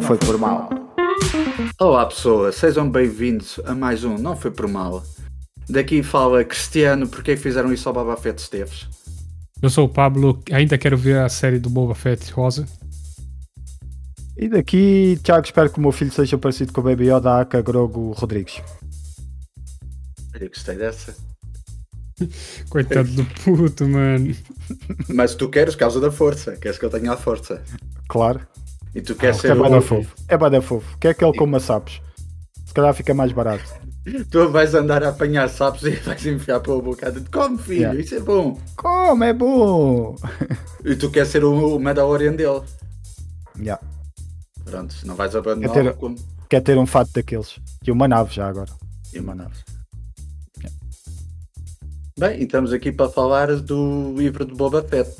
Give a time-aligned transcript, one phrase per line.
[0.00, 0.70] Não foi por mal.
[1.78, 5.04] Olá pessoas, sejam bem-vindos a mais um Não Foi Por Mal.
[5.68, 8.88] Daqui fala Cristiano, porque que fizeram isso ao Boba Fett Esteves?
[9.60, 12.66] Eu sou o Pablo, ainda quero ver a série do Boba Fett Rosa.
[14.38, 17.60] E daqui, Thiago, espero que o meu filho seja parecido com o Baby Yoda Aka
[17.60, 18.62] Grogo Rodrigues.
[20.32, 21.14] Eu gostei dessa.
[22.70, 24.34] Coitado do puto, mano.
[25.10, 27.62] Mas tu queres causa da força, queres que eu tenha a força.
[28.08, 28.40] Claro.
[28.94, 29.82] E tu queres Ah, ser é bada o...
[29.82, 30.14] fofo.
[30.28, 30.98] É bada fofo.
[30.98, 32.00] Quer que ele coma sapos?
[32.66, 33.64] Se calhar fica mais barato.
[34.30, 37.12] Tu vais andar a apanhar sapos e vais enfiar pela boca.
[37.30, 38.00] Come filho, Yeah.
[38.00, 38.58] isso é bom.
[38.76, 40.16] Como é bom!
[40.84, 42.62] E tu queres ser o, o Mandalorian dele.
[43.58, 43.80] Yeah.
[44.64, 46.16] Pronto, não vais abandonar Quer ter- como...
[46.48, 47.60] Quer ter um fato daqueles.
[47.86, 48.70] E uma nave já agora.
[49.12, 49.54] E uma nave.
[52.18, 55.10] Bem, e estamos aqui para falar do livro de Boba Fett.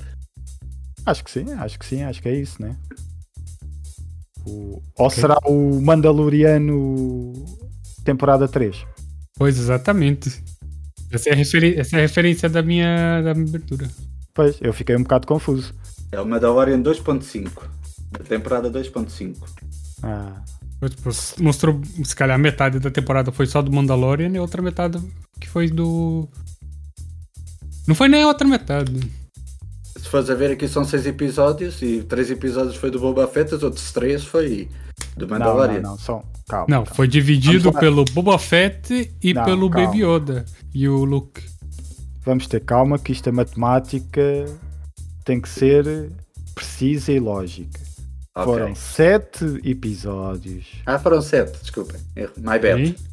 [1.07, 2.77] Acho que sim, acho que sim, acho que é isso, né?
[4.47, 7.33] O- Ou será o Mandaloriano
[8.05, 8.85] temporada 3?
[9.37, 10.43] Pois, exatamente.
[11.13, 13.89] Essa é a, referi- essa é a referência da minha, da minha abertura.
[14.35, 15.75] Pois, eu fiquei um bocado confuso.
[16.13, 17.51] É o Mandalorian 2.5.
[18.13, 19.37] Da temporada 2.5.
[20.03, 20.43] Ah,
[21.41, 24.99] mostrou, se calhar, metade da temporada foi só do Mandalorian e a outra metade
[25.39, 26.29] que foi do.
[27.87, 28.93] Não foi nem a outra metade.
[29.97, 33.55] Se fores a ver aqui são seis episódios e três episódios foi do Boba Fett,
[33.55, 34.69] os outros três foi
[35.17, 35.81] do não, Mandalorian.
[35.81, 36.23] não, não, só.
[36.49, 36.67] Calma.
[36.69, 36.95] Não, calma.
[36.97, 39.87] foi dividido pelo Boba Fett e Não, pelo calma.
[39.87, 41.43] Baby Yoda e o Luke.
[42.25, 44.45] Vamos ter calma que isto é matemática,
[45.25, 46.11] tem que ser
[46.55, 47.81] precisa e lógica.
[48.37, 48.45] Ok.
[48.53, 50.67] Foram sete episódios.
[50.87, 52.01] Ah, foram sete, desculpem.
[52.15, 52.33] Erro.
[52.39, 52.83] My bad.
[52.83, 53.09] E-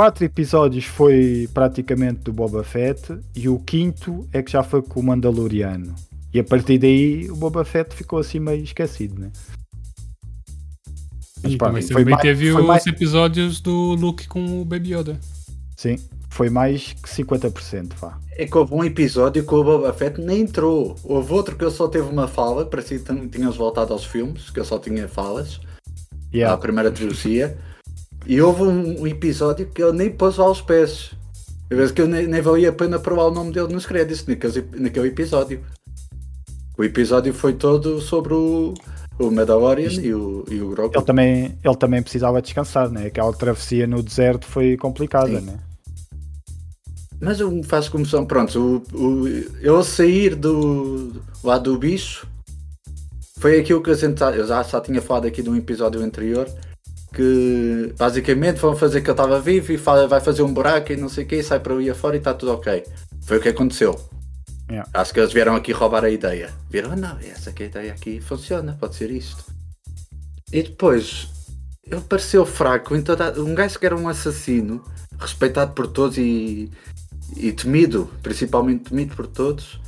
[0.00, 4.98] Quatro episódios foi praticamente do Boba Fett e o quinto é que já foi com
[4.98, 5.94] o Mandaloriano.
[6.32, 9.30] E a partir daí o Boba Fett ficou assim meio esquecido, né?
[11.42, 14.94] Mas, pá, mas também mais- teve foi os mais- episódios do Luke com o Baby
[14.94, 15.20] Yoda.
[15.76, 15.96] Sim,
[16.30, 18.18] foi mais que 50%, vá.
[18.38, 20.96] É que houve um episódio que o Boba Fett nem entrou.
[21.04, 24.60] Houve outro que ele só teve uma fala, parecia que tínhamos voltado aos filmes, que
[24.60, 25.60] ele só tinha falas.
[26.32, 26.54] Yeah.
[26.54, 27.58] à primeira trilogia.
[28.26, 31.12] E houve um, um episódio que ele nem pôs lá os pés.
[31.68, 34.26] Eu vejo que eu nem, nem valia a pena provar o nome dele nos créditos
[34.26, 35.60] naquele, naquele episódio.
[36.76, 38.74] O episódio foi todo sobre o,
[39.18, 40.96] o Mandalorian e o, e o Grogu.
[40.96, 43.06] Ele também, ele também precisava descansar, né?
[43.06, 45.46] Aquela travessia no deserto foi complicada, Sim.
[45.46, 45.58] né?
[47.20, 49.28] Mas eu me faço comoção, pronto, o, o,
[49.60, 51.12] eu sair do
[51.44, 52.26] lá do bicho
[53.38, 56.48] foi aquilo que a gente eu já, já tinha falado aqui num episódio anterior
[57.12, 60.96] que basicamente vão fazer que eu estava vivo e fa- vai fazer um buraco e
[60.96, 62.84] não sei o que sai para ali afora e está tudo ok.
[63.22, 63.98] Foi o que aconteceu.
[64.70, 64.88] Yeah.
[64.94, 66.50] Acho que eles vieram aqui roubar a ideia.
[66.70, 69.44] Viram, "Ah, não, essa aqui, a ideia aqui funciona, pode ser isto.
[70.52, 71.28] E depois,
[71.84, 73.40] ele pareceu fraco toda.
[73.40, 74.84] Um gajo que era um assassino,
[75.18, 76.70] respeitado por todos e,
[77.36, 79.80] e temido, principalmente temido por todos,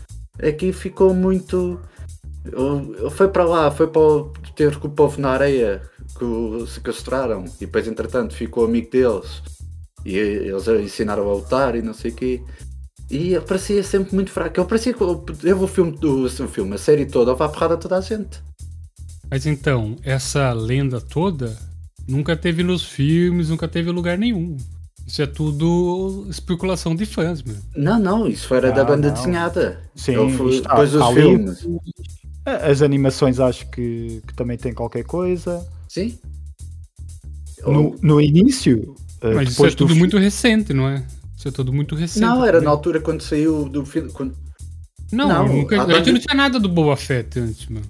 [0.43, 1.81] aqui ficou muito.
[2.45, 5.81] Ele ele foi para lá, foi para o- ter com o povo na areia
[6.23, 9.43] que o sequestraram e depois, entretanto, ficou amigo deles
[10.05, 12.43] e eles ensinaram a lutar e não sei o quê.
[13.11, 14.59] E ele parecia sempre muito fraco.
[14.59, 15.25] Ele parecia que eu
[15.61, 18.41] o filme, o, o filme, a série toda, a porrada a toda a gente.
[19.31, 21.57] Mas então, essa lenda toda
[22.09, 24.57] nunca teve nos filmes, nunca teve lugar nenhum.
[25.07, 27.57] Isso é tudo especulação de fãs, meu.
[27.77, 29.15] Não, não, isso era da Não, banda não.
[29.15, 29.81] desenhada.
[29.97, 31.67] Sim, isto depois dos há filmes.
[32.45, 35.67] As animações acho que, que também tem qualquer coisa.
[35.93, 36.19] Sim.
[37.67, 41.05] No, no início, eh, Mas isso é tudo fi- muito recente, não é?
[41.37, 42.23] Isso é tudo muito recente.
[42.25, 42.65] Não, era também.
[42.65, 44.11] na altura quando saiu do filme.
[44.11, 44.35] quando-
[45.13, 47.85] Não, Não, nunca- a a gente não tinha nada do Boba Fett antes, mano.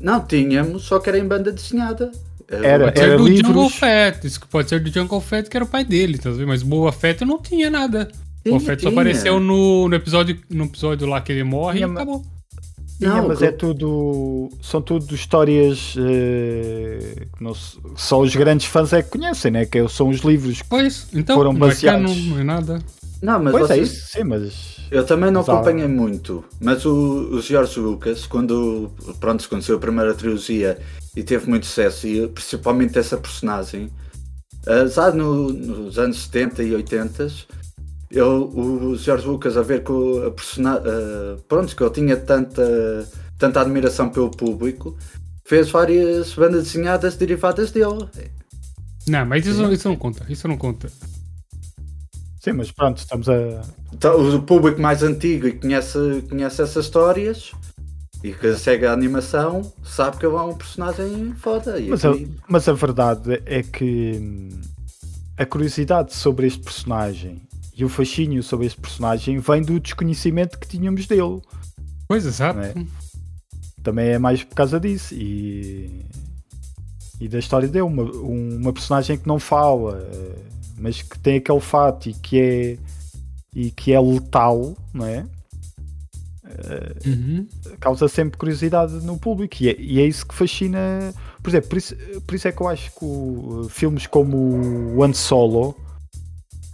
[0.00, 2.10] Não, tínhamos, só que era em banda desenhada.
[2.48, 5.56] Era- Pode era do livros- Jungle Fett, isso que pode ser do Jungle Fett, que
[5.56, 6.48] era o pai dele, tá vendo?
[6.48, 8.06] Mas Boba Fett não tinha nada.
[8.42, 9.00] Tinha, Boba Fett só tinha.
[9.00, 12.24] apareceu no, no, episódio, no episódio lá que ele morre Tinha, e acabou.
[13.00, 14.48] Não, mas que- é tudo.
[14.62, 19.66] São tudo histórias eh, que não se- só os grandes fãs é que conhecem, né?
[19.66, 20.62] Que são os livros.
[20.68, 22.16] Pois, então, Foram é baseados.
[22.26, 22.82] não é nada.
[23.22, 24.76] Não, mas pois é vocês- isso, sim, mas.
[24.90, 26.92] Eu também não Mas acompanhei muito, mas o,
[27.32, 30.78] o George Lucas, quando pronto, quando saiu a primeira trilogia
[31.16, 33.90] e teve muito sucesso, e principalmente essa personagem,
[34.66, 37.26] ah, já no- nos anos 70 e 80,
[38.10, 40.84] eu, o George Lucas a ver com a personagem,
[41.48, 43.08] pronto, que ele tinha tanta,
[43.38, 44.96] tanta admiração pelo público,
[45.44, 48.08] fez várias bandas desenhadas derivadas dele.
[49.08, 50.88] Não, mas isso, isso não conta, isso não conta.
[52.40, 53.62] Sim, mas pronto, estamos a.
[53.92, 55.98] Então, o público mais antigo e conhece,
[56.28, 57.50] conhece essas histórias
[58.22, 61.78] E que segue a animação sabe que ele é um personagem foda.
[61.78, 64.60] E Mas a, aqui- mas a verdade é que hum,
[65.36, 67.42] a curiosidade sobre este personagem
[67.76, 71.40] e o fascínio sobre este personagem vem do desconhecimento que tínhamos dele.
[72.08, 72.58] Pois, exato.
[72.60, 72.74] É?
[73.82, 75.14] Também é mais por causa disso.
[75.14, 76.06] E,
[77.20, 77.84] e da história dele.
[77.84, 80.38] Uma, uma personagem que não fala, eh,
[80.78, 82.78] mas que tem aquele fato e que é,
[83.54, 85.26] e que é letal, não é?
[87.04, 87.46] Uhum.
[87.78, 90.78] causa sempre curiosidade no público e é, e é isso que fascina.
[91.42, 91.96] Por exemplo, por isso,
[92.26, 94.36] por isso é que eu acho que o- filmes como
[94.96, 95.76] o Han Solo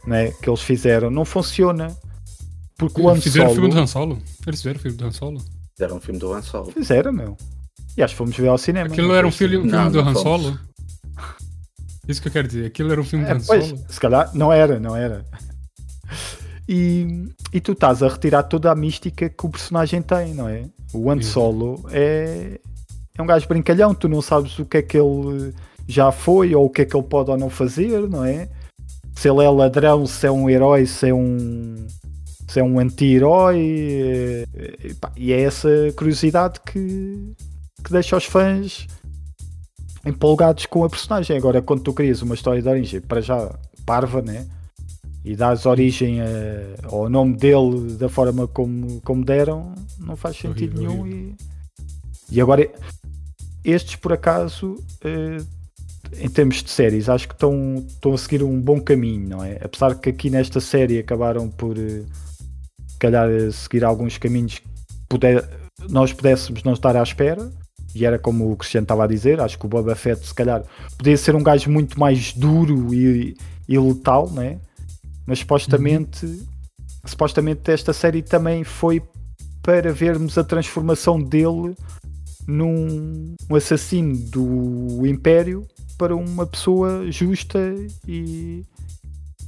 [0.06, 1.96] né, que eles fizeram não funciona.
[2.76, 3.60] Porque o Han Fizeram o Solo.
[3.60, 4.18] filme do Han Solo?
[4.46, 5.44] Eles fizeram o filme do Han Solo?
[5.78, 6.70] Era um filme do Han Solo.
[6.72, 7.36] Fizeram, meu.
[7.96, 8.86] E acho que fomos ver ao cinema.
[8.86, 10.42] Aquilo não era um filme, Não, filme do não Han fomos.
[10.42, 10.58] Solo?
[12.08, 12.66] Isso que eu quero dizer.
[12.66, 13.84] Aquilo era um filme É, do Han pois, Solo?
[13.88, 15.24] se calhar não era, não era.
[16.68, 20.64] E, e tu estás a retirar toda a mística que o personagem tem, não é?
[20.92, 21.20] O Han.
[21.22, 22.60] Solo é,
[23.16, 25.54] é um gajo brincalhão, tu não sabes o que é que ele
[25.86, 28.48] já foi ou o que é que ele pode ou não fazer, não é?
[29.22, 31.86] Se ele é ladrão, se é um herói, se é um,
[32.48, 33.56] se é um anti-herói.
[34.52, 37.32] eh, E é essa curiosidade que,
[37.84, 38.88] que deixa os fãs
[40.04, 41.36] empolgados com a personagem.
[41.36, 43.54] Agora, quando tu crias uma história de origem, para já
[43.86, 44.44] parva, né?
[45.24, 46.26] E dás origem a-
[46.88, 51.06] ao nome dele da forma como, como deram, não faz sentido Horrível, nenhum.
[51.06, 51.36] E,
[52.28, 52.68] e agora,
[53.64, 55.36] estes por acaso, eh,
[56.18, 59.58] em termos de séries, acho que estão, estão a seguir um bom caminho, não é?
[59.62, 62.02] Apesar que aqui nesta série acabaram por, eh,
[62.86, 64.68] se calhar, eh, seguir alguns caminhos que
[65.08, 65.48] puder,
[65.88, 67.50] nós pudéssemos não estar à espera.
[67.94, 70.64] E era como o Cristiano estava a dizer, acho que o Boba Fett, se calhar,
[70.96, 73.36] podia ser um gajo muito mais duro e,
[73.68, 74.58] e letal, né?
[75.26, 76.42] Mas supostamente,
[77.04, 79.02] supostamente esta série também foi
[79.62, 81.74] para vermos a transformação dele
[82.46, 85.66] num um assassino do Império
[86.02, 87.60] para uma pessoa justa
[88.08, 88.64] e,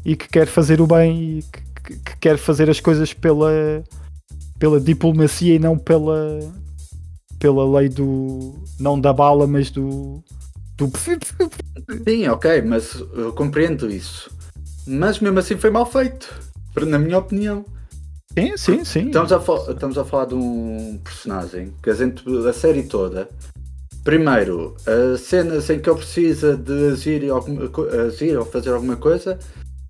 [0.04, 3.50] e que quer fazer o bem e que, que- que quer fazer as coisas pela,
[4.56, 6.38] pela diplomacia e não pela,
[7.40, 8.54] pela lei do.
[8.78, 10.22] não da bala, mas do.
[10.76, 10.92] do
[12.06, 14.30] Sim, ok, mas eu compreendo isso.
[14.86, 16.32] Mas mesmo assim foi mal feito,
[16.86, 17.64] na minha opinião.
[18.38, 19.06] Sim, sim, sim.
[19.06, 19.42] Estamos a,
[19.72, 23.28] estamos a falar de um personagem que a, gente, a série toda.
[24.04, 27.70] Primeiro, as cenas em que ele precisa de agir, alguma
[28.06, 29.38] agir ou fazer alguma coisa,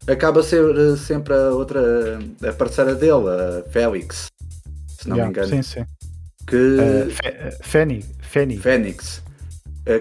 [0.07, 2.19] acaba a ser eh, sempre a outra,
[2.49, 4.27] a parceira dele, a Félix,
[5.01, 5.63] se não Yeah, me engano.
[5.63, 5.87] Sim, sim.
[6.47, 8.05] Que, Uh, uh, Fanny.
[8.59, 9.23] Fênix,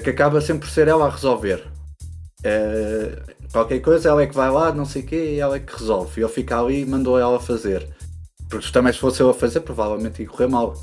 [0.04, 1.64] que acaba sempre por ser ela a resolver.
[2.44, 3.22] Eh,
[3.52, 5.74] qualquer coisa, ela é que vai lá, não sei o quê, e ela é que
[5.74, 6.20] resolve.
[6.20, 7.88] E ele fica ali e mandou ela fazer.
[8.50, 10.74] Porque também se fosse eu a fazer, provavelmente ia correr mal.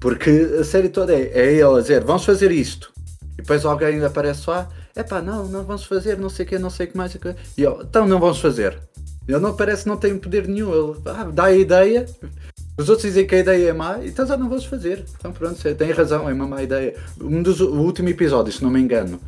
[0.00, 2.90] Porque a série toda é, é ele a dizer, vamos fazer isto.
[3.34, 6.58] E depois alguém aparece lá, é pá, não, não vamos fazer, não sei o quê,
[6.58, 7.14] não sei o que mais.
[7.14, 8.78] não sei o quê." E então não vamos fazer.
[9.28, 10.72] Ele não parece que não tem poder nenhum.
[10.72, 12.06] Ele ah, dá a ideia,
[12.78, 15.04] os outros dizem que a ideia é má, então já não vamos fazer.
[15.18, 16.96] Então pronto, tem razão, é uma má ideia.
[17.20, 19.20] Um dos, o último episódio, se não me engano,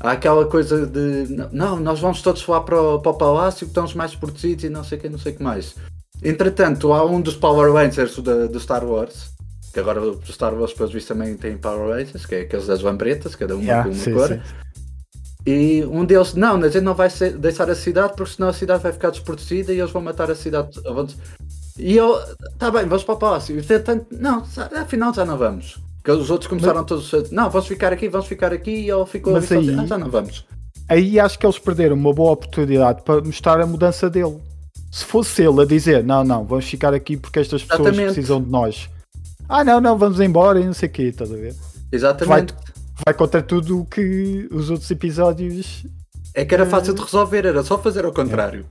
[0.00, 3.70] há aquela coisa de não, nós vamos todos lá para o, para o palácio que
[3.70, 5.76] estamos mais protegidos e não sei o que, não sei o que mais.
[6.22, 9.30] Entretanto, há um dos Power Rangers do, do Star Wars,
[9.72, 12.80] que agora o Star Wars, pelos vistos, também tem Power Rangers, que é aqueles das
[12.82, 14.28] lambretas, cada uma Yeah, com uma sim, cor.
[14.28, 14.40] sim.
[15.46, 17.08] E um deles, não, a gente não vai
[17.38, 20.34] deixar a cidade porque senão a cidade vai ficar desprotegida e eles vão matar a
[20.34, 20.78] cidade.
[21.78, 22.18] E eu,
[22.58, 23.58] tá bem, vamos para o palácio.
[23.58, 24.42] E, portanto, não,
[24.80, 25.78] afinal já não vamos.
[25.96, 28.70] Porque os outros começaram todos a não, vamos ficar aqui, vamos ficar aqui.
[28.70, 30.44] E ele ficou Mas aí- ah, já não vamos.
[30.88, 34.38] Aí acho que eles perderam uma boa oportunidade para mostrar a mudança dele.
[34.90, 38.14] Se fosse ele a dizer, não, não, vamos ficar aqui porque estas pessoas Exatamente.
[38.14, 38.88] precisam de nós.
[39.48, 41.54] Ah, não, não, vamos embora e não sei o quê, estás a ver?
[41.90, 42.54] Exatamente.
[43.04, 45.86] Vai contra tudo o que os outros episódios.
[46.34, 48.66] É que era fácil de resolver, era só fazer ao contrário.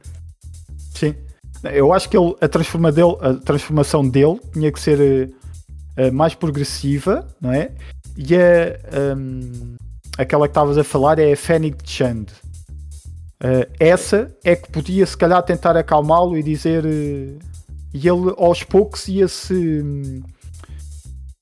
[0.94, 1.16] Sim.
[1.64, 5.30] Eu acho que ele, a, transforma dele, a transformação dele tinha que ser eh,
[5.96, 7.72] eh, mais progressiva, não é?
[8.16, 9.76] E a, hum,
[10.18, 12.28] aquela que estavas a falar é a Fennec Chand.
[13.40, 17.38] Eh, essa é que podia se calhar tentar acalmá-lo e dizer eh,
[17.94, 20.22] e ele aos poucos ia-se hum,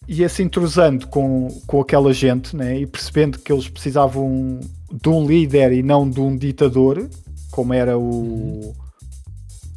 [0.07, 2.79] ia-se entrosando com, com aquela gente né?
[2.79, 4.59] e percebendo que eles precisavam
[4.91, 7.09] de um líder e não de um ditador
[7.51, 8.75] como era o,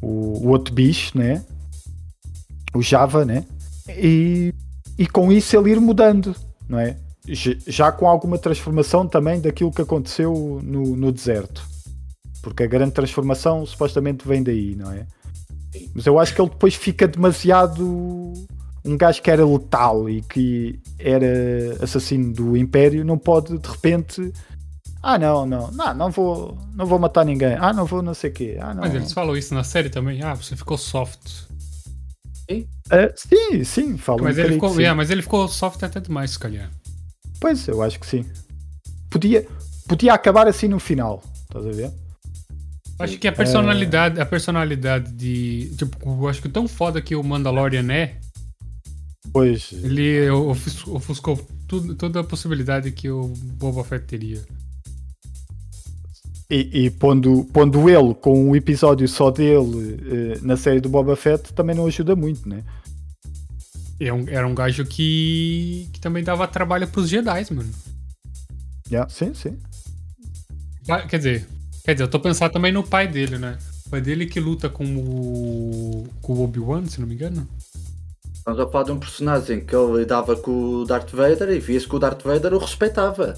[0.03, 1.45] o, o outro bicho né?
[2.75, 3.45] o Java né?
[3.89, 4.55] e,
[4.99, 6.35] e com isso ele ir mudando
[6.69, 6.97] não é?
[7.67, 11.67] Já com alguma transformação também daquilo que aconteceu no, no deserto
[12.43, 15.07] porque a grande transformação supostamente vem daí, não é?
[15.95, 18.33] Mas eu acho que ele depois fica demasiado
[18.89, 24.33] um gajo que era letal e que era assassino do Império não pode de repente.
[25.03, 27.57] Ah, não, não, não, não vou, não vou matar ninguém.
[27.61, 28.59] Ah, não vou não sei o quê.
[28.61, 28.81] Ah, não.
[28.81, 30.23] Mas eles falam isso na série também.
[30.23, 31.47] Ah, você ficou soft.
[32.51, 34.83] Uh, sim, sim, falo mas, um ele ficou, sim.
[34.83, 36.71] é, mas ele ficou soft até demais, se calhar.
[37.39, 38.25] Pois, eu acho que sim.
[39.11, 39.47] Podia,
[39.87, 41.93] podia acabar assim no final, estás a ver?
[42.99, 45.73] Acho que a personalidade, a personalidade de.
[45.77, 48.17] Tipo, eu acho que tão foda que o Mandalorian é,
[49.33, 54.43] Pois, ele ofus- ofuscou tudo, toda a possibilidade que o Boba Fett teria.
[56.51, 60.01] e, e pondo, pondo ele com um episódio só dele
[60.35, 62.65] eh, na série do Boba Fett também não ajuda muito, né?
[64.01, 67.71] É um- era um gajo que, que também dava trabalho pros Jedi, mano.
[68.91, 69.59] Yeah, sim, sim.
[70.89, 71.47] Ah, Quer dizer,
[71.85, 73.59] quer dizer, eu tô pensando também no pai dele, né?
[73.87, 76.07] O pai dele que luta com o.
[76.23, 77.47] com o Obi-Wan, se não me engano.
[78.49, 81.87] Estamos a falar de um personagem que ele lidava com o Darth Vader e via-se
[81.87, 83.35] que o Darth Vader o respeitava.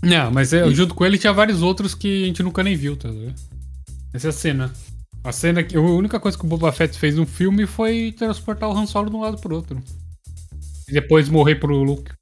[0.00, 2.96] Não, mas é, junto com ele tinha vários outros que a gente nunca nem viu,
[2.96, 3.34] tá vendo?
[4.14, 4.72] Essa é a cena.
[5.24, 5.76] A cena que.
[5.76, 9.10] A única coisa que o Boba Fett fez no filme foi transportar o Han Solo
[9.10, 9.82] de um lado pro outro.
[10.88, 12.12] E depois morrer pro Luke.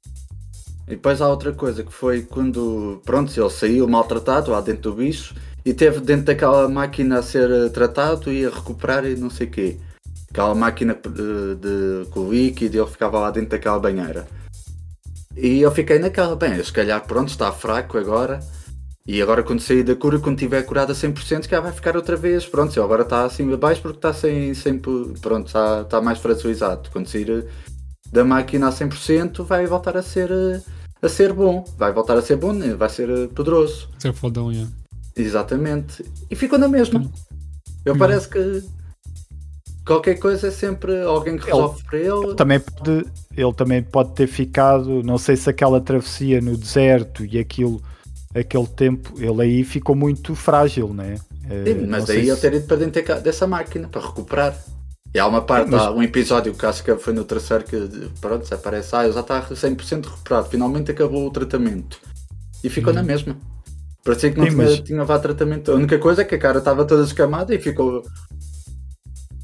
[0.87, 4.93] E depois há outra coisa que foi quando, pronto, ele saiu maltratado lá dentro do
[4.93, 9.45] bicho e teve dentro daquela máquina a ser tratado e a recuperar e não sei
[9.45, 9.77] o quê.
[10.29, 14.27] Aquela máquina eh, de, com líquido e ele ficava lá dentro daquela banheira.
[15.35, 18.39] E eu fiquei naquela, bem, se calhar pronto, está fraco agora.
[19.07, 22.15] E agora quando sair da cura, quando tiver curado a 100%, já vai ficar outra
[22.15, 22.45] vez.
[22.45, 26.89] Pronto, ele agora está assim abaixo porque está sem, sem pronto, está, está mais fragilizado.
[26.91, 27.43] Quando sair eh,
[28.11, 30.61] da máquina a 100%, vai voltar a ser, eh,
[31.01, 31.65] a ser bom.
[31.75, 32.75] Vai voltar a ser bom, né?
[32.75, 33.89] vai ser poderoso.
[33.97, 34.67] Ser fodão, já.
[35.15, 36.05] Exatamente.
[36.29, 37.03] E ficou na mesma.
[37.83, 38.63] Eu parece que
[39.89, 42.35] qualquer coisa é sempre alguém que resolve para ele.
[42.35, 43.05] Também pode,
[43.35, 47.81] ele também pode ter ficado, não sei se aquela travessia no deserto e aquilo,
[48.35, 51.15] aquele tempo, ele aí ficou muito frágil, né?
[51.49, 54.55] Eh, Sim, mas daí se- ele ter ido para dentro dessa máquina para recuperar.
[55.13, 57.63] E há uma parte, Sim, mas- há um episódio que acho que foi no terceiro
[57.63, 61.99] que pronto, se aparece, ah, ele já está 100% recuperado, finalmente acabou o tratamento.
[62.63, 63.35] E ficou na mesma.
[64.03, 65.71] Parecia que não Sim, tinha, mas- tinha vá tratamento.
[65.71, 68.03] A única coisa é que a cara estava toda escamada e ficou.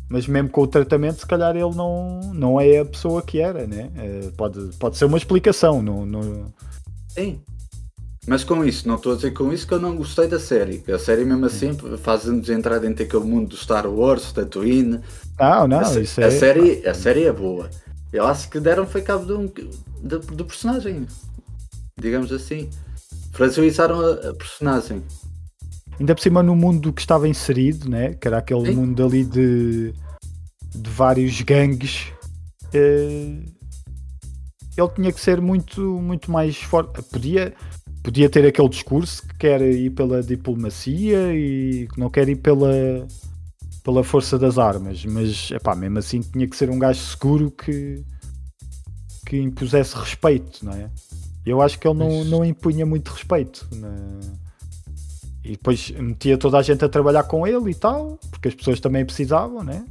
[0.09, 3.65] Mas mesmo com o tratamento, se calhar ele não, não é a pessoa que era,
[3.65, 3.89] né?
[3.97, 5.81] Eh, pode, pode ser uma explicação.
[5.81, 6.53] Não, não...
[7.07, 7.41] Sim.
[8.27, 10.83] Mas com isso, não estou a dizer com isso que eu não gostei da série.
[10.91, 14.99] A série mesmo assim faz-nos entrar dentro daquele mundo do Star Wars, Tatooine.
[15.39, 16.31] Não, não, a, isso a é.
[16.31, 17.69] série, a série é boa.
[18.11, 19.51] Eu acho que deram foi cabo um-
[20.01, 21.05] do, do personagem.
[21.99, 22.69] Digamos assim.
[23.31, 25.03] Fragilizaram a, a personagem.
[25.99, 28.13] Ainda por cima no mundo que estava inserido, né?
[28.15, 29.93] Que era aquele mundo ali de,
[30.73, 32.07] de vários gangues.
[32.73, 33.43] eh,
[34.77, 37.01] ele tinha que ser muito, muito mais forte.
[37.03, 37.53] Podia,
[38.03, 43.07] podia ter aquele discurso que quer ir pela diplomacia e que não quer ir pela,
[43.85, 48.03] pela força das armas, mas epá, mesmo assim tinha que ser um gajo seguro que,
[49.25, 50.89] que impusesse respeito, não é?
[51.45, 53.65] Eu acho que ele não, Mas- não impunha muito respeito.
[53.71, 54.19] na-
[55.45, 58.79] E depois metia toda a gente a trabalhar com ele e tal, porque as pessoas
[58.79, 59.85] também precisavam, né?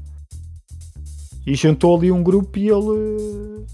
[1.47, 3.65] E juntou ali um grupo e ele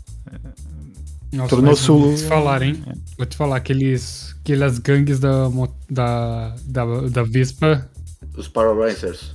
[1.33, 2.83] Nossa, Tornou-se Vou te falar, hein?
[3.17, 5.49] Vou te falar, aqueles, aquelas gangues da,
[5.89, 7.89] da, da, da Vespa.
[8.37, 9.35] Os Power Rangers.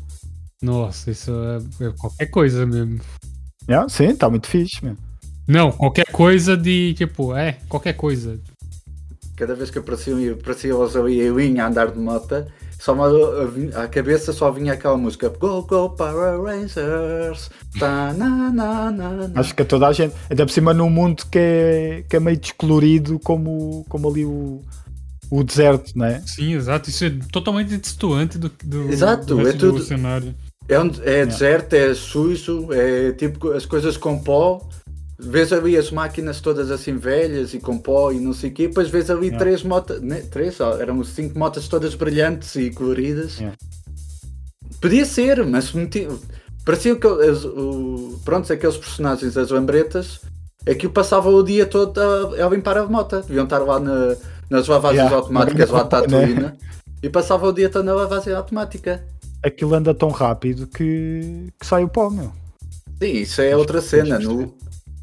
[0.62, 3.00] Nossa, isso é, é qualquer coisa mesmo.
[3.68, 4.96] Ah, sim, está muito fixe, meu.
[5.48, 8.40] Não, qualquer coisa de tipo, é, qualquer coisa.
[9.36, 12.46] Cada vez que apareciam, apareciam eles ali eu ia andar de moto,
[12.80, 17.50] só me, à cabeça só vinha aquela música Go Go Power Rangers.
[17.80, 19.40] Tá, na, na, na, na.
[19.40, 22.20] Acho que a toda a gente, ainda por cima num mundo que é, que é
[22.20, 24.62] meio descolorido como, como ali o,
[25.30, 26.22] o deserto, né?
[26.26, 26.90] Sim, exato.
[26.90, 30.34] Isso é totalmente distoante do, do, Exato, do é tudo- do cenário.
[30.68, 34.68] É, onde, é deserto, é sujo, é tipo as coisas com pó.
[35.18, 38.68] Vês ali as máquinas todas assim velhas e com pó e não sei o quê,
[38.68, 39.40] depois vês ali Yeah.
[39.40, 43.38] três motas, né, três, ó, eram cinco motas todas brilhantes e coloridas.
[43.38, 43.56] Yeah.
[44.82, 46.08] Podia ser, mas meti-
[46.66, 50.20] parecia que as- o, pronto, aqueles personagens, as lambretas,
[50.66, 53.22] é que passavam o dia todo a, a limpar a moto.
[53.22, 54.16] Deviam estar lá na-
[54.50, 55.16] nas lavagens Yeah.
[55.16, 56.02] automáticas lá de Né?
[56.02, 56.52] Tatooine
[57.02, 59.02] e passavam o dia todo na lavagem automática.
[59.42, 62.32] Aquilo anda tão rápido que, que sai o pó, meu.
[63.02, 64.18] Sim, isso é outra cena.
[64.20, 64.54] No,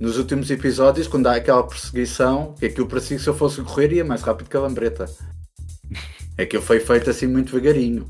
[0.02, 3.92] nos últimos episódios, quando há aquela perseguição, que aquilo parecia que se eu fosse correr
[3.92, 5.08] ia mais rápido que a lambreta.
[6.38, 8.06] É que foi feito assim muito devagarinho.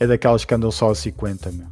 [0.00, 1.66] É daquelas que andam só a 50, meu.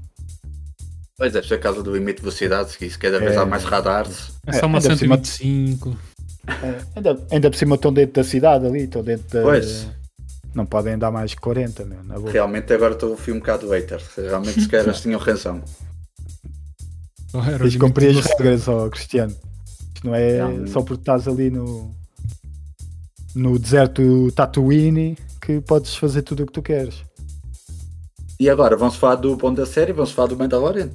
[1.16, 3.36] Pois deve ser a causa do limite de velocidade, que isso cada vez É.
[3.38, 4.32] há mais radares.
[4.46, 5.96] É só uma ainda por cima- 125.
[6.46, 9.42] É, ainda, ainda por cima estão dentro da cidade ali, estão dentro da.
[9.42, 9.88] Pois.
[10.54, 12.24] Não podem andar mais que 40, meu.
[12.26, 14.02] Realmente agora estou um bocado hater.
[14.14, 15.62] Realmente se calhar eles tinham razão.
[17.32, 19.34] Só era o Tens de limite cumprir as regras, ó, Cristiano.
[19.94, 20.66] Isto não é Não.
[20.68, 21.90] só porque estás ali no.
[23.34, 27.02] no deserto Tatooine que podes fazer tudo o que tu queres.
[28.38, 30.90] E agora, vamos falar do bom da série, vamos falar do Mandalorian.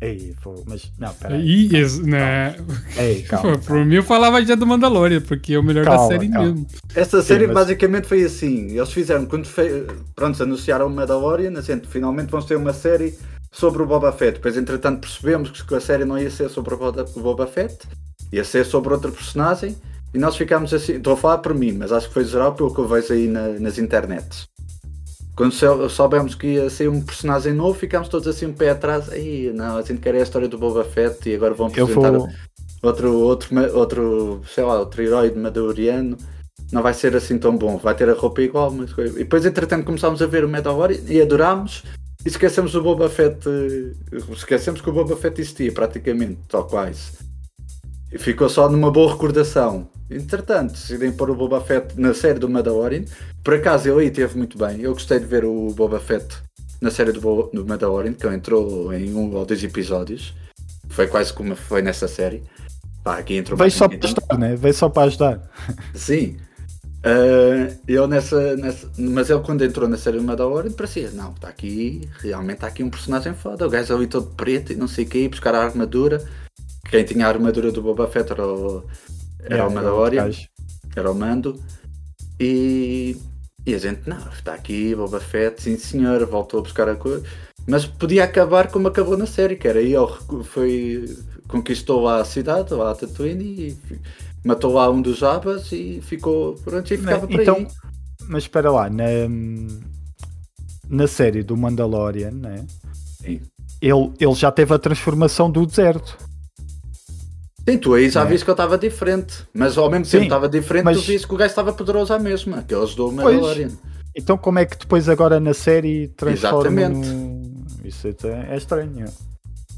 [0.00, 0.90] Ei, pô, mas.
[0.98, 1.46] Não, peraí.
[1.46, 2.56] E, esse, né?
[2.96, 3.56] Ei, calma.
[3.58, 6.48] Por mim eu falava já do Mandalorian, porque é o melhor da Calma, série calma.
[6.48, 6.66] mesmo.
[6.94, 8.76] Esta série mas- basicamente foi assim.
[8.76, 9.86] Eles fizeram, quando fe...
[10.16, 13.14] pronto, anunciaram o Mandalorian, assim, finalmente vamos ter uma série
[13.52, 14.32] sobre o Boba Fett.
[14.38, 16.78] Depois, entretanto, percebemos que a série não ia ser sobre o
[17.20, 17.86] Boba- Fett,
[18.32, 19.76] ia ser sobre outro personagem.
[20.14, 22.74] E nós ficámos assim, estou a falar por mim, mas acho que foi geral pelo
[22.74, 24.46] que eu vejo aí na- nas internets.
[25.36, 29.10] Quando sou- soubemos que ia ser um personagem novo, ficámos todos assim um pé atrás.
[29.10, 32.10] Aí, não, a gente quer é a história do Boba Fett e agora vão apresentar
[32.12, 32.28] vou.
[32.82, 36.16] outro, outro, outro, sei lá, outro herói de Mandaloriano.
[36.70, 39.84] Não vai ser assim tão bom, vai ter a roupa igual, mas e depois entretanto
[39.84, 41.82] começámos a ver o Mandalorian e adorámos
[42.24, 47.12] e esquecemos o Boba Fett, eh, esquecemos que o Boba Fett existia praticamente, ou quase.
[48.12, 49.88] E ficou só numa boa recordação.
[50.10, 53.04] Entretanto, decidem pôr o Boba Fett na série do Mandalorian.
[53.42, 54.80] Por acaso ele aí teve muito bem.
[54.82, 56.36] Eu gostei de ver o Boba Fett
[56.80, 60.34] na série do, Bo- do Mandalorian, que ele entrou em um ou dois episódios.
[60.90, 62.42] Foi quase como foi nessa série.
[63.02, 64.54] Pá, aqui entrou Veio só para ajudar, né?
[64.56, 65.50] Veio só para ajudar.
[65.94, 66.36] Sim.
[67.04, 68.90] Ah, eu nessa, nessa.
[68.96, 72.90] Mas ele quando entrou na série Mandalorian parecia, não, está aqui, realmente está aqui um
[72.90, 73.66] personagem foda.
[73.66, 76.22] O gajo ali todo preto e não sei o que, buscar a armadura.
[76.88, 78.84] Quem tinha a armadura do Boba Fett era o,
[79.40, 80.30] era Yeah, o Mandalorian,
[80.94, 81.60] era o Mando.
[82.38, 83.16] E,
[83.66, 87.24] e a gente, não, está aqui, Boba Fett, sim senhora, voltou a buscar a coisa.
[87.66, 91.16] Mas podia acabar como acabou na série, que era aí ele foi,
[91.48, 93.76] conquistou lá a cidade, lá a Tatooine, e
[94.44, 97.68] matou lá um dos Jabas e ficou, pronto, e ficava por Então, aí.
[98.28, 99.04] mas espera lá, na,
[100.88, 102.66] na série do Mandalorian, né?
[103.20, 103.40] Sim.
[103.80, 106.16] Ele, ele já teve a transformação do deserto.
[107.68, 108.26] Sim, tu aí já É.
[108.26, 111.26] viste que eu estava diferente, mas ao mesmo Sim, tempo estava diferente, mas- tu viste
[111.28, 113.70] que o gajo estava poderoso à mesma, aqueles do Mandalorian.
[114.14, 117.08] Então como é que depois agora na série transforma Exatamente.
[117.08, 119.06] no- Isso é, é estranho.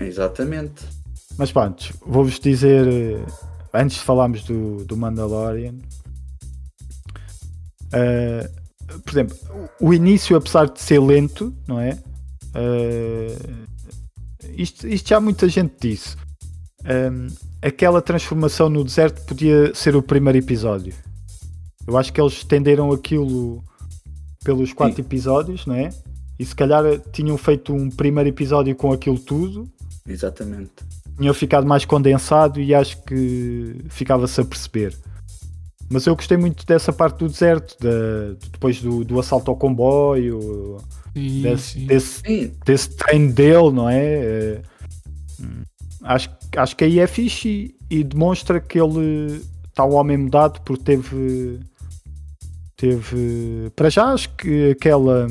[0.01, 0.83] Exatamente.
[1.39, 3.25] Mas pronto, vou-vos dizer, eh,
[3.75, 5.75] antes de falarmos do, do Mandalorian,
[7.93, 8.51] eh,
[9.05, 9.37] por exemplo,
[9.81, 11.99] o início, apesar de ser lento, não é?
[12.55, 13.37] Eh,
[14.57, 16.17] isto, isto já muita gente disse.
[16.85, 17.29] Ehm,
[17.63, 20.95] aquela transformação no deserto podia ser o primeiro episódio.
[21.87, 23.63] Eu acho que eles estenderam aquilo
[24.45, 25.91] pelos quatro episódios, não é?
[26.39, 29.71] E se calhar tinham feito um primeiro episódio com aquilo tudo
[30.07, 30.73] Exatamente.
[31.17, 34.97] Tinha ficado mais condensado e acho que ficava-se a perceber.
[35.91, 40.79] Mas eu gostei muito dessa parte do deserto, da- depois do, do assalto ao comboio,
[41.13, 41.87] Sim, desse, sim.
[41.87, 44.63] desse, Sim, desse treino dele, não é?
[46.03, 50.61] Acho, acho que aí é fixe e, e demonstra que ele está um homem mudado
[50.63, 51.61] porque teve.
[52.77, 53.71] Teve.
[53.77, 55.27] Para já, acho que aquela.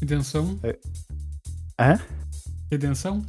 [0.00, 0.58] Redenção.
[1.78, 1.98] Hã?
[2.70, 3.24] Redenção?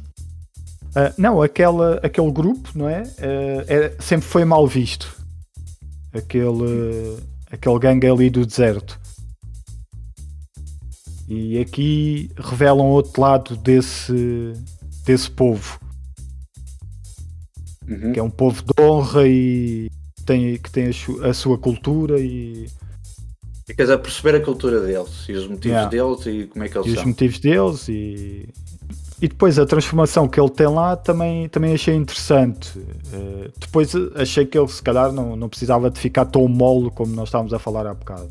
[0.94, 3.02] Ah, não, aquela, aquele grupo, não é?
[3.18, 5.16] Ah, é- Sempre foi mal visto.
[6.12, 7.16] Aquele,
[7.50, 8.98] aquele gangue ali do deserto.
[11.28, 14.52] E aqui revelam outro lado desse,
[15.04, 15.78] desse povo,
[17.88, 18.12] uhum.
[18.12, 19.88] que é um povo de honra e
[20.26, 22.68] tem, que tem a, su- a sua cultura e,
[23.64, 25.88] ficas a perceber a cultura deles e os motivos Yeah.
[25.88, 27.06] deles e como é que eles e os são.
[27.06, 28.48] motivos deles e,
[29.22, 32.80] e depois a transformação que ele tem lá também, também achei interessante.
[33.12, 37.14] Eh, depois achei que ele se calhar não, não precisava de ficar tão mole como
[37.14, 38.30] nós estávamos a falar há bocado.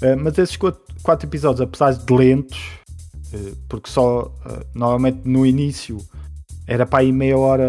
[0.00, 2.58] Eh, mas esses quatro, quatro episódios, apesar de lentos,
[3.30, 4.32] eh, porque só
[4.74, 5.98] normalmente no início
[6.66, 7.68] era para aí meia hora,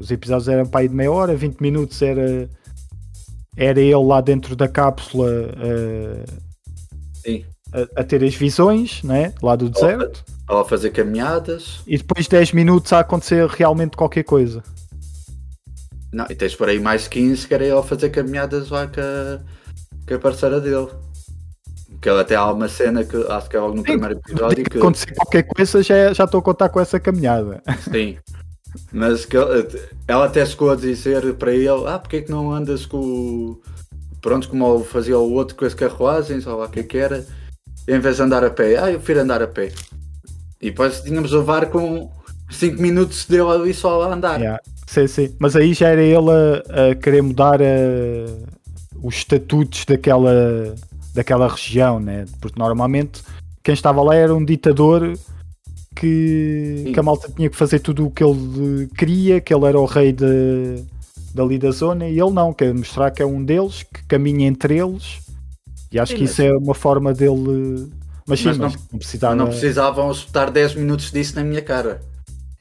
[0.00, 2.50] os episódios eram para aí de meia hora, 20 minutos era,
[3.56, 5.28] era ele lá dentro da cápsula
[7.72, 11.80] a, a ter as visões né, lá do deserto Ou a fazer caminhadas.
[11.86, 14.62] e depois 10 minutos a acontecer realmente qualquer coisa.
[16.12, 19.00] Não, e tens por aí mais 15 que era ele a fazer caminhadas lá com
[19.00, 19.38] a,
[20.08, 20.88] com a parceira dele.
[22.02, 24.78] Que ele até há uma cena que acho que é logo no primeiro episódio que.
[24.78, 27.62] acontecer qualquer coisa, já, já estou a contar com essa caminhada.
[27.90, 28.16] Sim.
[28.92, 29.68] Mas que ele-
[30.08, 33.60] ela até chegou a dizer para ele, ah, porque é que não andas com o.
[34.20, 37.24] Pronto, como fazia o outro com as carruagens, ou lá o que é que era,
[37.86, 39.72] em vez de andar a pé, ah, eu prefiro andar a pé.
[40.60, 42.10] E depois tínhamos o VAR com
[42.50, 44.40] 5 minutos dele ali só a andar.
[44.40, 44.60] Yeah.
[44.86, 45.34] Sim, sim.
[45.38, 48.60] Mas aí já era ele a, a querer mudar a-
[49.02, 50.74] os estatutos daquela,
[51.14, 52.26] daquela região, né?
[52.40, 53.22] Porque normalmente
[53.62, 55.16] quem estava lá era um ditador
[55.96, 56.92] que, Sim.
[56.92, 59.84] que a malta tinha que fazer tudo o que ele queria, que ele era o
[59.84, 60.84] rei de,
[61.34, 64.78] dali da zona, e ele não, quer mostrar que é um deles, que caminha entre
[64.78, 65.20] eles,
[65.92, 67.90] e acho Sim, que isso é uma forma dele.
[68.30, 69.34] Mas sim, Mas não- não, precisava.
[69.34, 72.00] Não precisavam espetar 10 minutos disso na minha cara.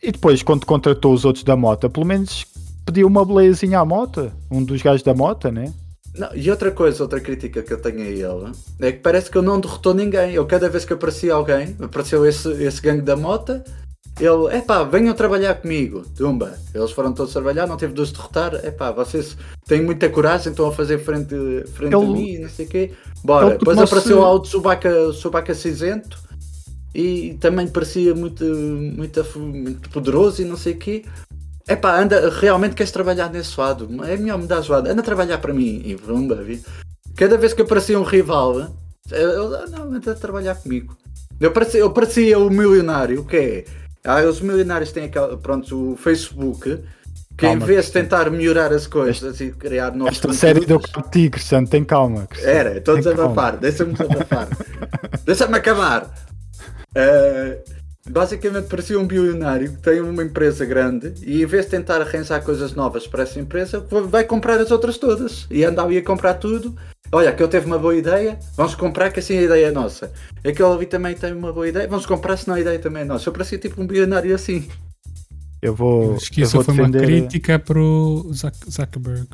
[0.03, 2.45] E depois, quando contratou os outros da mota, pelo menos
[2.85, 5.71] pediu uma belezinha à mota, um dos gajos da mota, né?
[6.17, 9.37] Não, e outra coisa, outra crítica que eu tenho a ele é que parece que
[9.37, 10.33] ele não derrotou ninguém.
[10.33, 13.63] Eu cada vez que aparecia alguém, apareceu esse, esse gangue da mota,
[14.19, 16.03] ele, epá, venham trabalhar comigo.
[16.17, 16.57] Tumba.
[16.73, 18.55] Eles foram todos trabalhar, não teve de os derrotar.
[18.65, 21.35] Epá, vocês têm muita coragem, estão a fazer frente,
[21.73, 22.91] frente a Ele- mim, não sei o quê.
[23.23, 23.47] Bora.
[23.47, 26.17] ele Depois apareceu lá o Tsubaka, Tsubaka cinzento
[26.93, 31.05] e também parecia muito, muito, muito poderoso e não sei o quê.
[31.67, 33.87] Epá, anda, realmente queres trabalhar nesse lado?
[34.03, 34.89] É melhor me dar lado.
[34.89, 35.81] Anda a trabalhar para mim.
[35.85, 36.63] E vrumba, vi.
[37.15, 38.71] Cada vez que aparecia um rival,
[39.11, 40.97] eu, ah, não, anda a trabalhar comigo.
[41.39, 43.65] Eu parecia, eu parecia o milionário, o que é?
[44.03, 46.79] Ah, os milionários têm aquela, pronto, o Facebook,
[47.39, 50.77] que em Calma, vez de tentar melhorar as coisas e criar novos Esta série deu
[51.09, 52.27] ti, Cristiano, tem calma.
[52.27, 52.57] Cristiano.
[52.57, 54.49] era, estou a desabafar, deixa-me desabafar.
[55.25, 56.13] deixa-me acabar.
[56.93, 57.59] Eh,
[58.09, 62.41] basicamente parecia um bilionário que tem uma empresa grande e em vez de tentar arranjar
[62.43, 65.47] coisas novas para essa empresa, vai comprar as outras todas.
[65.49, 66.75] E anda ali a comprar tudo.
[67.09, 70.11] Olha, que eu teve uma boa ideia, vamos comprar que assim a ideia é nossa.
[70.45, 73.29] Aquele ali também tem uma boa ideia, vamos comprar senão a ideia também é nossa.
[73.29, 74.67] Eu parecia tipo um bilionário assim.
[75.61, 76.99] Eu vou, Acho que eu isso vou foi defender.
[76.99, 79.27] uma crítica pro Zuck- Zuckerberg.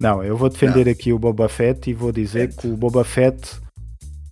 [0.00, 2.60] Não, eu vou defender aqui o Boba Fett e vou dizer Certo.
[2.62, 3.56] que o Boba Fett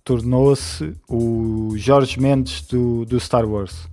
[0.03, 3.87] tornou-se o Jorge Mendes do, do Star Wars.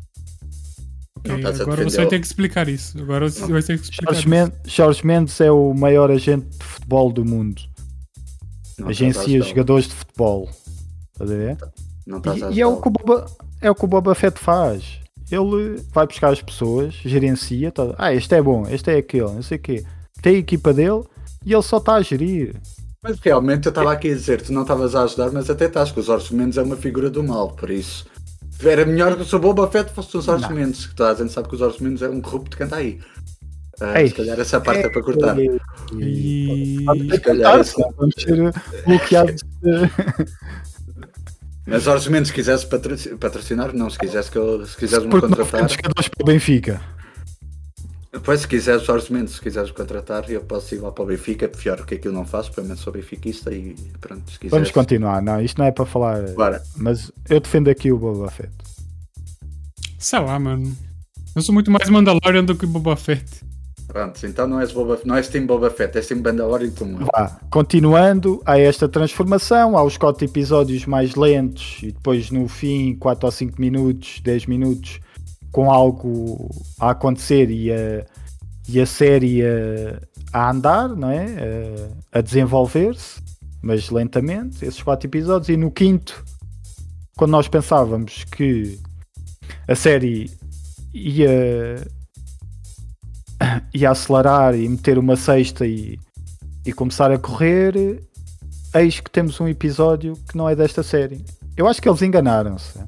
[1.18, 2.98] Ok, estás a agora você vai ter que explicar isso.
[3.00, 4.28] Agora você vai ter que explicar Jorge.
[4.28, 7.60] Men- Jorge Mendes é o maior agente de futebol do mundo.
[8.78, 10.48] Não Agencia jogadores de futebol.
[11.12, 11.58] Estás a ver?
[12.06, 13.26] Não E, e é, o que o Boba,
[13.60, 14.98] é o que o Boba Fett faz.
[15.30, 19.42] Ele vai buscar as pessoas, gerencia, tá- ah, este é bom, este é aquele, não
[19.42, 19.84] sei o quê.
[20.22, 21.02] Tem a equipa dele
[21.44, 22.54] e ele só está a gerir.
[23.02, 25.90] Mas realmente eu estava aqui a dizer, tu não estavas a ajudar, mas até estás,
[25.90, 28.04] que os orçamentos é uma figura do mal, por isso.
[28.62, 31.48] Era melhor que o seu Boba Fett fosse os orçamentos, que toda a gente sabe
[31.48, 33.00] que os orçamentos é um corrupto que anda aí.
[33.80, 35.36] Ah, Ei, se calhar essa parte é, para cortar.
[35.98, 36.84] E...
[36.84, 38.52] Vamos ter que calhar senão vamos ser
[38.84, 39.42] bloqueados.
[41.70, 45.26] Mas orçamentos, se quisesse patroci- patrocinar, não, se quisesse que eu, se quiseres me Porque
[45.28, 46.80] não contratar, jogadores para o Benfica.
[48.12, 51.84] depois se quiseres orçamentos, se quiseres contratar, eu posso ir lá para o Benfica, pior
[51.86, 54.50] que aquilo não faço, pelo menos sou benfiquista e pronto, se quiseres.
[54.50, 55.22] Vamos continuar.
[55.22, 56.22] Não, isto não é para falar.
[56.32, 56.60] Bora.
[56.76, 58.50] Mas eu defendo aqui o Boba Fett.
[59.98, 60.76] Sei lá, mano.
[61.36, 63.24] Eu sou muito mais Mandalorian do que Boba Fett.
[63.92, 67.06] Pronto, então não és, Boba, não és Team Boba Fett, és Team Mandalorian como eu.
[67.06, 72.94] Vá, continuando, há esta transformação, há os 4 episódios mais lentos e depois no fim,
[72.96, 75.00] 4 ou 5 minutos, 10 minutos,
[75.50, 76.48] com algo
[76.78, 78.04] a acontecer e a,
[78.68, 80.00] e a série a,
[80.32, 81.90] a andar, não é?
[82.12, 83.20] A, a desenvolver-se,
[83.60, 85.48] mas lentamente, esses 4 episódios.
[85.48, 86.24] E no quinto,
[87.16, 88.78] quando nós pensávamos que
[89.66, 90.30] a série
[90.94, 91.84] ia,
[93.74, 95.98] ia acelerar e meter uma sexta e,
[96.64, 98.00] e começar a correr,
[98.74, 101.24] eis que temos um episódio que não é desta série.
[101.56, 102.78] Eu acho que eles enganaram-se.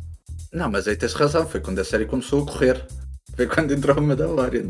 [0.52, 2.86] Não, mas aí tens razão, foi quando a série começou a correr.
[3.34, 4.66] Foi quando entrou o Mandalorian.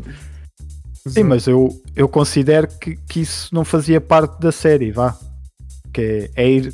[1.07, 5.17] Sim, mas eu, eu considero que, que isso não fazia parte da série, vá.
[5.93, 6.73] Que é, é ir.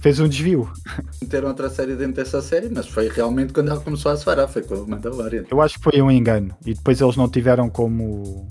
[0.00, 0.70] Fez um desvio.
[1.20, 4.62] Meteram outra série dentro dessa série, mas foi realmente quando ela começou a separar, foi
[4.62, 5.44] com o Mandalorian.
[5.50, 6.54] Eu acho que foi um engano.
[6.64, 8.48] E depois eles não tiveram como,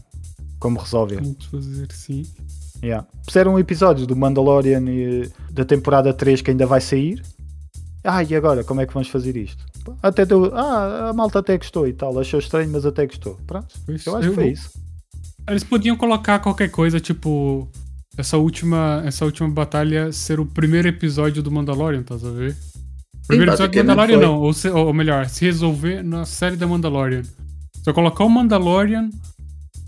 [0.60, 1.22] como resolver.
[1.22, 2.24] Vamos fazer sim.
[2.84, 3.08] Yeah.
[3.26, 7.24] Puseram um episódio do Mandalorian e- da temporada 3 que ainda vai sair.
[8.04, 8.64] Ah, e agora?
[8.64, 9.66] Como é que vamos fazer isto?
[10.04, 10.54] Até deu.
[10.54, 12.18] Ah, a malta até gostou e tal.
[12.20, 13.38] Achou estranho, mas até gostou.
[13.48, 13.68] Pronto.
[13.86, 14.70] Pois, Eu acho que foi isso.
[15.48, 17.68] Eles podiam colocar qualquer coisa, tipo.
[18.18, 22.56] Essa última, essa última batalha ser o primeiro episódio do Mandalorian, tá a ver?
[23.28, 27.22] Primeiro episódio do Mandalorian não, ou, se- ou melhor, se resolver na série da Mandalorian.
[27.84, 29.10] Só colocar o Mandalorian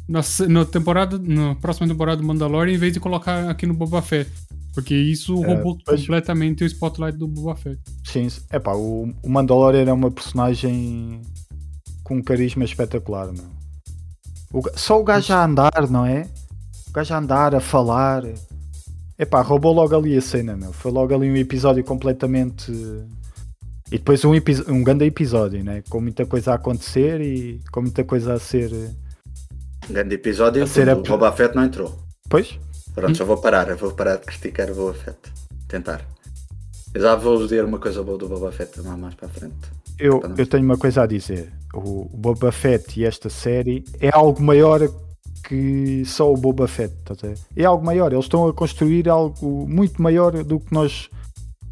[0.07, 4.01] na, na temporada, na próxima temporada do Mandalorian em vez de colocar aqui no Boba
[4.01, 4.29] Fett.
[4.75, 7.79] Porque isso É, roubou pois- completamente o spotlight do Boba Fett.
[8.05, 11.21] Sim, epá, o, o Mandalorian é uma personagem
[12.03, 13.45] com um carisma espetacular, meu.
[14.53, 16.27] O só o gajo a andar, não é?
[16.89, 18.23] O gajo a andar, a falar.
[19.17, 20.73] Epá, roubou logo ali a cena, meu.
[20.73, 22.71] Foi logo ali um episódio completamente
[23.91, 24.31] E depois um,
[24.69, 25.83] um grande episódio, né?
[25.89, 28.71] com muita coisa a acontecer e com muita coisa a ser.
[29.89, 31.97] Um grande episódio, ser o Boba Fett não entrou.
[32.29, 32.59] Pois?
[32.93, 35.17] Pronto, já vou parar, eu vou parar de criticar o Boba Fett.
[35.67, 36.05] Tentar.
[36.93, 39.55] Eu já vou dizer uma coisa boa do Boba Fett mais para a frente.
[39.97, 41.51] Eu, eu tenho uma coisa a dizer.
[41.73, 44.87] O, o Boba Fett e esta série é algo maior
[45.49, 46.93] que só o Boba Fett.
[47.03, 47.15] Tá
[47.55, 48.13] é algo maior.
[48.13, 51.09] Eles estão a construir algo muito maior do que nós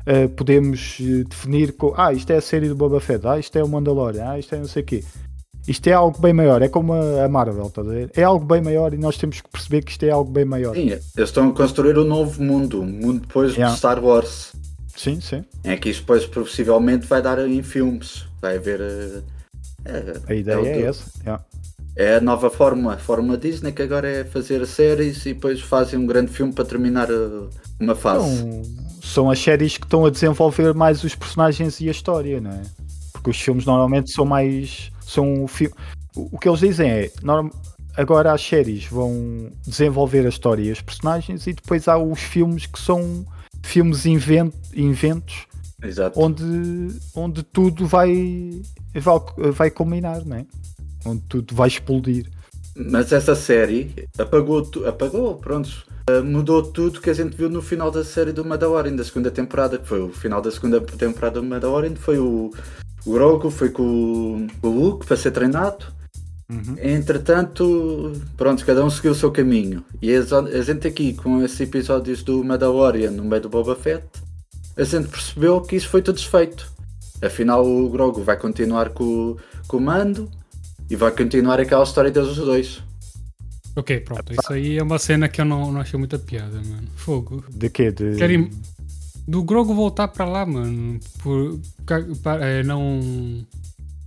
[0.01, 1.93] uh, podemos eh, definir com.
[1.95, 3.25] Ah, isto é a série do Boba Fett.
[3.27, 4.31] Ah, isto é o Mandalorian.
[4.31, 5.03] Ah, isto é não sei o quê.
[5.67, 6.63] Isto é algo bem maior.
[6.63, 7.69] É como a Marvel.
[7.69, 7.83] Tá
[8.15, 10.73] é algo bem maior e nós temos que perceber que isto é algo bem maior.
[10.73, 12.81] Sim, eles estão a construir um novo mundo.
[12.81, 13.71] Um mundo depois yeah.
[13.71, 14.53] de Star Wars.
[14.95, 15.45] Sim, sim.
[15.63, 18.25] É que isto depois possivelmente vai dar em filmes.
[18.41, 18.81] Vai haver.
[18.81, 19.23] Uh,
[20.27, 21.11] a ideia é, é essa.
[21.21, 21.43] Yeah.
[21.97, 25.97] É a nova fórmula, a fórmula Disney que agora é fazer séries e depois fazem
[25.97, 27.47] um grande filme para terminar eh,
[27.79, 28.38] uma fase.
[28.38, 28.62] São,
[29.01, 32.62] são as séries que estão a desenvolver mais os personagens e a história, não é?
[33.12, 34.91] Porque os filmes normalmente são mais.
[35.01, 35.45] São
[36.15, 37.12] o, que eles dizem é.
[37.23, 37.49] Norm...
[37.95, 42.67] Agora as séries vão desenvolver a história e os personagens e depois há os filmes
[42.67, 43.25] que são
[43.63, 44.53] filmes invent...
[44.75, 45.47] inventos
[45.83, 46.19] Exato.
[46.19, 46.43] Onde,
[47.15, 48.62] onde tudo vai,
[48.95, 50.45] vai, vai culminar, não é?
[51.08, 52.26] Onde tudo vai explodir.
[52.76, 55.70] Mas essa série apagou, apagou, pronto,
[56.10, 59.32] uh, mudou tudo que a gente viu no final da série do Mandalorian, da segunda
[59.32, 62.52] temporada, que foi o final da segunda temporada do Mandalorian, foi o,
[63.06, 65.86] o Grogu, foi com o, o Luke para ser treinado.
[66.50, 66.76] Uhum.
[66.82, 69.84] Entretanto, pronto, cada um seguiu o seu caminho.
[70.02, 74.06] E a, a gente aqui, com esses episódios do Mandalorian no meio do Boba Fett,
[74.78, 76.72] a gente percebeu que isso foi tudo desfeito.
[77.22, 79.36] Afinal, o Grogu vai continuar com,
[79.67, 80.30] com o mando,
[80.89, 82.84] e vai continuar aquela história deles os dois.
[83.76, 84.34] Ok, pronto.
[84.34, 86.88] Isso aí é uma cena que eu não, não achei muita piada, mano.
[86.95, 87.43] Fogo.
[87.50, 87.91] De quê?
[87.91, 88.15] De...
[88.15, 88.50] Querem...
[89.28, 91.00] Do Grogo voltar pra lá, mano.
[91.21, 91.60] Por.
[92.41, 93.45] É, não.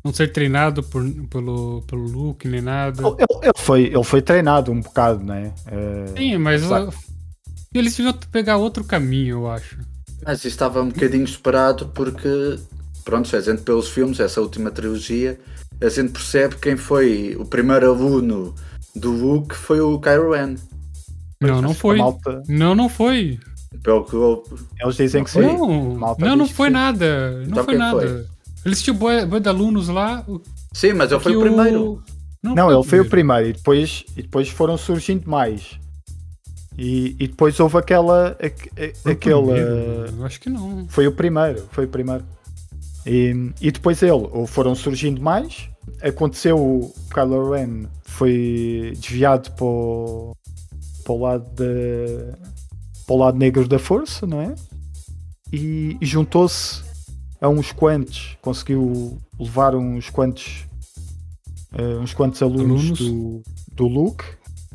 [0.02, 3.02] Não ser treinado por, pelo, pelo Luke nem nada.
[3.06, 5.52] Ele, ele, foi, ele foi treinado um bocado, né?
[5.66, 6.06] É...
[6.16, 6.62] Sim, mas.
[6.62, 6.92] Eu,
[7.72, 9.78] eles deviam pegar outro caminho, eu acho.
[10.24, 12.58] Mas estava um bocadinho esperado porque.
[13.04, 15.38] Pronto, a gente pelos filmes, essa última trilogia,
[15.80, 18.54] a gente percebe quem foi o primeiro aluno
[18.94, 20.56] do Luke foi o Kylo Ren.
[21.40, 21.98] Não, não foi.
[21.98, 22.42] Malta...
[22.48, 23.38] Não, não foi.
[23.82, 24.44] Pelo que eu...
[24.80, 25.40] Eles dizem que sim.
[25.40, 27.30] Não, não, não foi nada.
[27.30, 28.00] Não então foi nada.
[28.00, 28.26] Foi?
[28.64, 30.24] Eles tinham boi de alunos lá.
[30.72, 32.02] Sim, mas ele foi o primeiro.
[32.42, 35.78] Não, não foi ele foi o primeiro e depois, e depois foram surgindo mais.
[36.76, 38.36] E, e depois houve aquela.
[38.40, 39.54] A, aquela.
[40.24, 40.86] acho que não.
[40.88, 42.24] Foi o primeiro, foi o primeiro.
[43.06, 45.68] E, e depois ele, ou foram surgindo mais,
[46.02, 50.36] aconteceu o Kylo Ren foi desviado para o,
[51.04, 52.32] para o lado de,
[53.06, 54.54] para o lado negro da força, não é?
[55.52, 56.82] E, e juntou-se
[57.40, 60.66] a uns quantos, conseguiu levar uns quantos
[61.72, 62.98] uh, uns quantos alunos, alunos?
[62.98, 64.24] Do, do Luke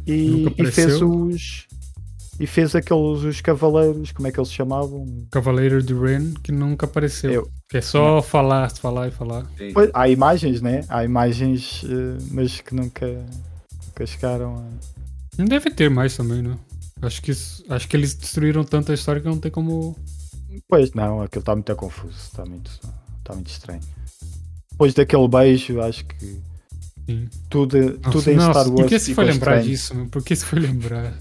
[0.05, 1.67] e, e fez os
[2.39, 5.05] e fez aqueles os cavaleiros, como é que eles se chamavam?
[5.31, 7.31] Cavaleiro de Ren, que nunca apareceu.
[7.31, 7.51] Eu.
[7.69, 9.45] Que é só falar, falar e falar.
[9.73, 10.83] Pois, há imagens, né?
[10.89, 13.07] Há imagens, eh, mas que nunca,
[13.87, 14.65] nunca chegaram a.
[15.37, 16.57] Não deve ter mais também, né?
[17.01, 19.95] Acho que, acho que eles destruíram tanta história que não tem como.
[20.67, 22.71] Pois não, aquilo está muito confuso, está muito,
[23.19, 23.81] está muito estranho.
[24.71, 26.41] Depois daquele beijo, acho que
[27.05, 27.29] Sim.
[27.49, 28.81] tudo, nossa, tudo em nossa, Star Wars.
[28.81, 29.69] Por que se foi lembrar estranho.
[29.69, 30.07] disso?
[30.11, 31.13] Por que se foi lembrar?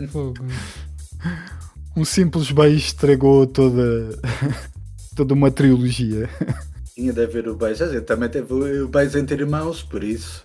[1.96, 4.18] um simples beijo estragou toda,
[5.14, 6.28] toda uma trilogia.
[6.94, 10.44] Tinha de haver o beijo, a gente também teve o beijo entre irmãos, por isso.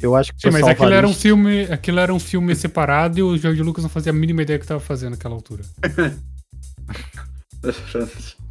[0.00, 3.22] Eu acho que Sim, mas aquilo era, um filme, aquilo era um filme separado e
[3.22, 5.64] o George Lucas não fazia a mínima ideia do que estava fazendo naquela altura.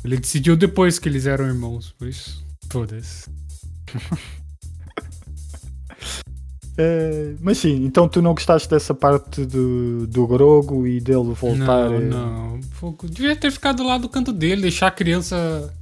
[0.03, 3.29] Ele decidiu depois que eles eram irmãos, por isso, foda-se.
[6.77, 11.89] Uh, mas sim, então tu não gostaste dessa parte do, do Grogo e dele voltar?
[11.89, 12.59] Não, não.
[13.03, 15.73] Devia ter ficado lá do canto dele, deixar a criança.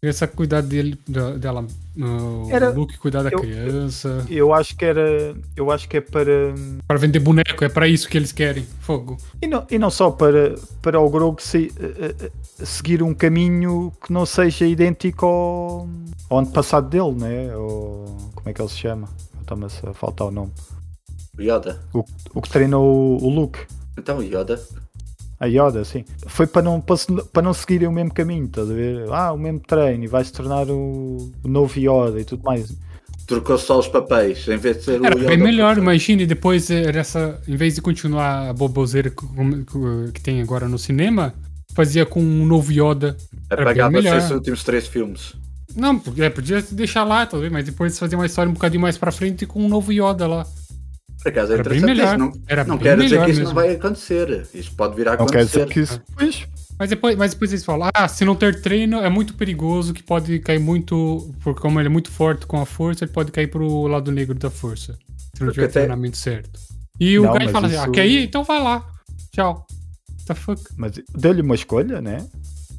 [0.00, 0.98] Criança cuidar dele,
[1.38, 1.64] dela.
[2.50, 4.24] Era, o Luke cuidar da eu, criança.
[4.28, 5.34] Eu, eu, acho que era.
[5.56, 6.54] Eu acho que é para.
[6.86, 8.64] Para vender boneco, é para isso que eles querem.
[8.80, 9.16] Fogo.
[9.40, 14.12] E não, e não só para, para o Grogo se, uh, seguir um caminho que
[14.12, 15.88] não seja idêntico ao,
[16.30, 17.56] ao antepassado dele, né?
[17.56, 19.08] Ou, como é que ele se chama?
[19.42, 20.52] Está-me a faltar o nome.
[21.38, 21.80] Yoda.
[21.92, 23.60] O, o que treinou o, Luke.
[23.98, 24.60] Então, Yoda.
[25.40, 26.04] A Yoda, sim.
[26.26, 26.96] Foi para não, para,
[27.32, 29.10] para não seguirem o mesmo caminho, estás a ver?
[29.10, 32.74] Ah, o mesmo treino e vai se tornar o, o novo Yoda e tudo mais.
[33.26, 35.28] Trocou só os papéis, em vez de ser era o Yoda.
[35.28, 39.26] bem melhor, imagine depois essa, em vez de continuar a boboseira que,
[40.12, 41.34] que, tem agora no cinema,
[41.74, 43.16] fazia com um novo Yoda.
[43.50, 45.34] Apagava-se esses últimos três filmes.
[45.74, 48.96] Não, porque- é, podia deixar lá, talvez, mas depois fazer uma história um bocadinho mais
[48.98, 50.46] pra frente com um novo Yoda lá.
[51.22, 52.18] Por acaso é Era bem melhor.
[52.18, 53.54] Não, Era não bem quero dizer melhor que isso mesmo.
[53.54, 54.48] não vai acontecer.
[54.52, 55.66] Isso pode vir a Não quer acontecer.
[55.66, 56.00] dizer que isso.
[56.16, 56.46] Pois,
[56.78, 60.02] Mas depois, mas depois eles falam, ah, se não ter treino é muito perigoso, que
[60.02, 63.46] pode cair muito, porque como ele é muito forte com a força, ele pode cair
[63.46, 64.94] pro lado negro da força.
[64.94, 66.58] Se não Porque tiver até- treinamento certo.
[66.98, 68.24] E o Não, Guy mas fala assim, isso- ah, quer ir?
[68.24, 68.84] Então vai lá.
[69.32, 69.64] Tchau.
[70.10, 70.60] What the fuck?
[70.76, 72.26] mas deu-lhe uma escolha, né?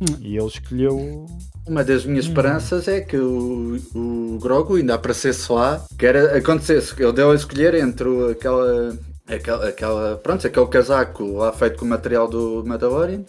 [0.02, 0.18] Hum.
[0.20, 1.28] E ele escolheu.
[1.68, 6.94] Uma das minhas esperanças é que o, o Grogu ainda aparecesse lá, que era acontecesse,
[6.94, 8.98] que ele deu a escolher entre o- aquela,
[9.28, 13.24] aquela, aquela, pronto, aquele casaco lá feito com o material do Mandalorian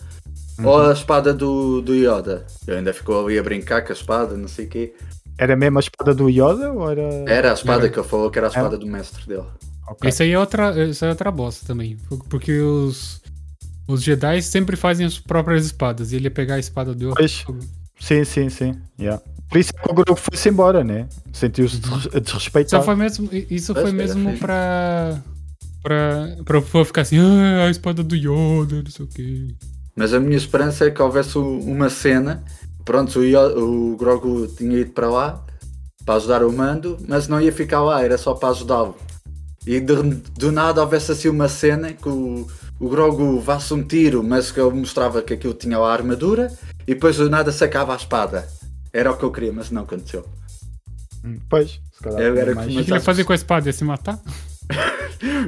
[0.64, 2.44] ou a espada do, do Yoda.
[2.66, 4.94] Ele ainda ficou ali a brincar com a espada, não sei o quê.
[5.38, 7.02] Era mesmo a espada do Yoda ou era.
[7.28, 7.88] Era a espada Era.
[7.92, 9.44] que ele falou que era a espada do mestre dele.
[9.88, 10.08] Ok.
[10.08, 11.96] Isso aí é outra, isso aí é outra bosta também.
[12.30, 13.20] Porque os,
[13.86, 16.10] os Jedi sempre fazem as próprias espadas.
[16.12, 17.44] E ele ia pegar a espada do Pois.
[18.00, 18.74] Sim, sim, sim.
[18.98, 19.22] Yeah.
[19.48, 21.06] Por isso é que o Grogu foi-se embora, né?
[21.32, 22.84] Sentiu-se Só desrespeitado.
[22.84, 24.36] foi mesmo, isso foi mesmo.
[24.38, 25.22] Pra,
[26.44, 29.48] pra o povo ficar assim, ah, a espada do Yoda, não sei o quê.
[29.94, 32.42] Mas a minha esperança é que houvesse uma cena.
[32.84, 33.58] Pronto, o, Yo-
[33.92, 35.44] o Grogu tinha ido para lá
[36.04, 38.94] para ajudar o Mando, mas não ia ficar lá, era só para ajudá-lo.
[39.66, 42.46] E de- do nada houvesse assim uma cena que o,
[42.78, 46.52] o Grogu vasse um tiro, mas que ele mostrava que aquilo tinha lá a armadura,
[46.86, 48.46] e depois do nada sacava a espada.
[48.92, 50.24] Era o que eu queria, mas não aconteceu.
[51.24, 52.20] Hum, Pois, se calhar.
[52.20, 53.66] Eu era tinha que mais- O que Mas ele fazer com a espada?
[53.68, 54.18] Ia se matar?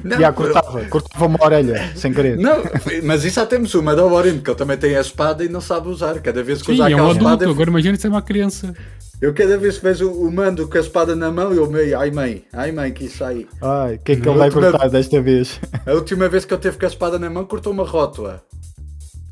[0.04, 2.38] Não, Yeah, cortava, cortava uma orelha, sem querer.
[2.38, 2.62] não,
[3.02, 5.88] mas isso já temos o Mandalorian, que ele também tem a espada e não sabe
[5.88, 6.18] usar.
[6.20, 7.24] Cada vez que Sim, usa é um aquela adulto.
[7.24, 8.74] espada, eu Agora imagina ser uma criança.
[9.20, 12.10] Eu cada vez que vejo o mando com a espada na mão, eu meio, ai
[12.10, 13.46] mãe, ai mãe, que isso aí.
[13.60, 15.60] Ai, o que é que ele vai outra- cortar desta vez?
[15.84, 18.42] A última vez que eu teve com a espada na mão, cortou uma rótula.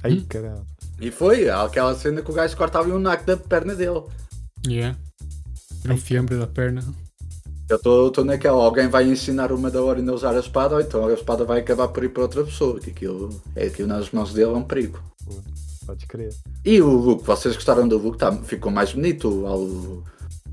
[0.02, 0.26] Ai, Hum?
[0.28, 0.62] caralho.
[1.00, 4.02] E foi aquela cena que o gajo cortava um naco da perna dele.
[4.66, 4.96] Yeah.
[5.84, 6.82] Era um fiambre da perna.
[7.68, 11.06] Eu estou naquela, alguém vai ensinar uma da hora a usar a espada, ou então
[11.06, 14.32] a espada vai acabar por ir para outra pessoa, que aquilo, é aquilo nas mãos
[14.32, 15.02] dele é um perigo.
[15.86, 16.34] Podes crer.
[16.64, 18.18] E o look, vocês gostaram do look?
[18.18, 20.02] Tá, ficou mais bonito ao,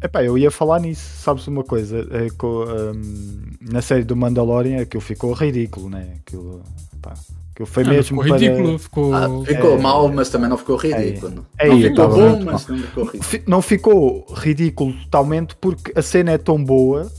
[0.04, 2.00] Epá, eu ia falar nisso, sabes uma coisa?
[2.10, 6.18] É, com, hum, na série do Mandalorian aquilo ficou ridículo, né?
[6.20, 6.64] Aquilo,
[7.00, 7.14] pá,
[7.52, 8.48] aquilo foi Ah, mas mesmo ficou para...
[8.48, 9.14] ridículo, ficou.
[9.14, 11.46] Ah, ficou é- mal, mas também não ficou ridículo.
[11.58, 13.44] é, não é, ficou tava bom, muito mas não ficou ridículo.
[13.48, 17.12] Não ficou ridículo totalmente porque a cena é tão boa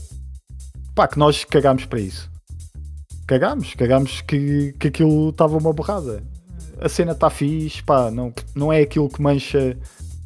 [0.93, 2.29] pá, que nós cagámos para isso.
[3.27, 6.23] Cagámos, cagámos que, que aquilo estava uma borrada.
[6.79, 9.77] A cena está fixe, pá, não, não é aquilo que mancha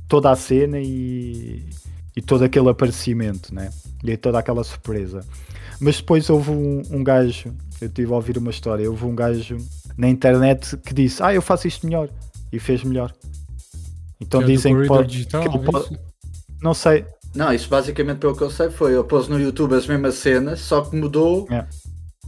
[0.08, 1.70] toda a cena e,
[2.16, 3.70] e todo aquele aparecimento, né?
[4.04, 5.24] E toda aquela surpresa.
[5.80, 9.58] Mas depois houve um, um gajo, eu estive a ouvir uma história, houve um gajo
[9.98, 12.10] na internet que disse: Ah, eu faço isto melhor.
[12.52, 13.14] E fez melhor.
[14.22, 16.00] Então que é dizem que corredor pode, digital, que é pode- isso?
[16.62, 17.06] não sei,
[17.36, 20.60] Não, isso basicamente pelo que eu sei foi, eu pôs no YouTube as mesmas cenas,
[20.62, 21.66] só que mudou, É.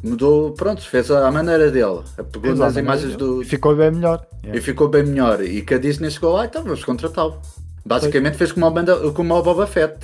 [0.03, 2.01] mudou, pronto, fez à maneira dele.
[2.32, 3.41] Pegou nas imagens do...
[3.41, 4.23] E ficou bem melhor.
[4.43, 5.41] e ficou bem melhor.
[5.41, 7.41] E que a Disney chegou lá, então vamos contratá-lo.
[7.84, 9.97] Basicamente fez como o, Banda, como o Boba Fett.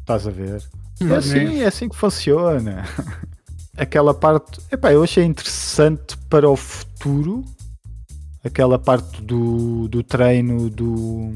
[0.00, 0.62] Estás a ver?
[1.00, 2.84] É assim, é assim que funciona.
[3.76, 7.42] Aquela parte, epá, eu achei interessante para o futuro.
[8.44, 11.30] Aquela parte do, do treino do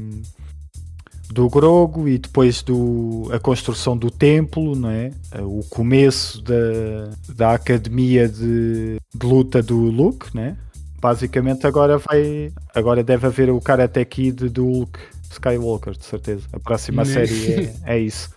[1.31, 5.11] do Grogo e depois do a construção do templo, não é?
[5.41, 10.57] O começo da, da academia de, de luta do Luke, né?
[11.01, 14.99] Basicamente agora vai agora deve haver o Karate Kid do Luke
[15.31, 16.43] Skywalker, de certeza.
[16.53, 17.13] A próxima Né?
[17.13, 18.29] série é, é isso.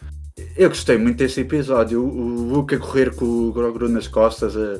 [0.56, 2.02] Eu gostei muito desse episódio.
[2.02, 4.78] O, o Luke a correr com o Grogu nas costas, a,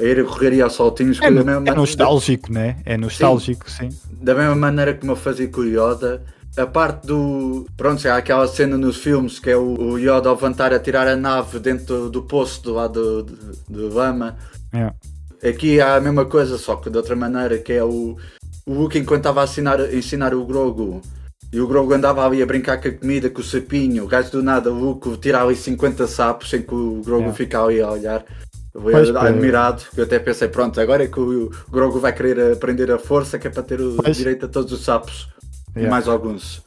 [0.00, 1.20] a ir a correr e aos saltinhos.
[1.20, 2.76] É, é maneira- nostálgico, né?
[2.84, 3.88] É nostálgico, sim.
[4.20, 6.22] da mesma maneira como eu fazia com o Yoda.
[6.56, 7.66] A parte do.
[7.76, 11.06] Pronto, há aquela cena nos filmes que é o, o Yoda a levantar a tirar
[11.06, 14.36] a nave dentro do, do poço do lado de, de lama.
[14.72, 14.90] É.
[15.50, 18.16] Aqui há a mesma coisa, só que de outra maneira, que é o,
[18.64, 21.02] o Luke enquanto estava a ensinar, ensinar o Grogu.
[21.52, 24.04] E o Grogu andava ali a brincar com a comida, com o sapinho.
[24.04, 27.32] O gajo do nada, o Luke tira ali 50 sapos sem que o Grogu É.
[27.32, 28.24] fica ali a olhar.
[28.72, 29.82] Pois, admirado.
[29.96, 33.46] Eu até pensei, pronto, agora é que o Grogu vai querer aprender a força, que
[33.46, 34.16] é para ter o Pois.
[34.16, 35.28] direito a todos os sapos.
[35.74, 35.90] E Yeah.
[35.90, 36.62] mais alguns.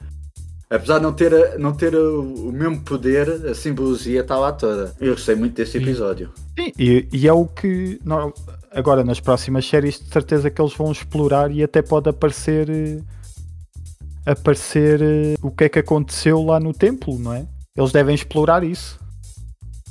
[0.70, 4.94] Apesar de não ter, não ter o, mesmo poder, a simbologia está lá toda.
[5.02, 6.30] Eu gostei muito desse episódio.
[6.58, 8.00] Sim, e, e é o que
[8.72, 13.00] agora nas próximas séries de certeza que eles vão explorar e até pode aparecer eh,
[14.26, 17.46] aparecer eh, o que é que aconteceu lá no templo, não é?
[17.76, 19.00] Eles devem explorar isso.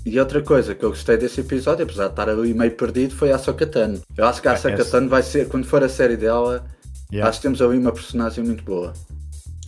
[0.05, 3.31] E outra coisa que eu gostei desse episódio, apesar de estar ali meio perdido, foi
[3.31, 4.01] a Sokatano.
[4.16, 6.64] Eu acho que a Ah, Sokatano vai ser, quando for a série dela,
[7.11, 7.29] Yeah.
[7.29, 8.93] acho que temos ali uma personagem muito boa.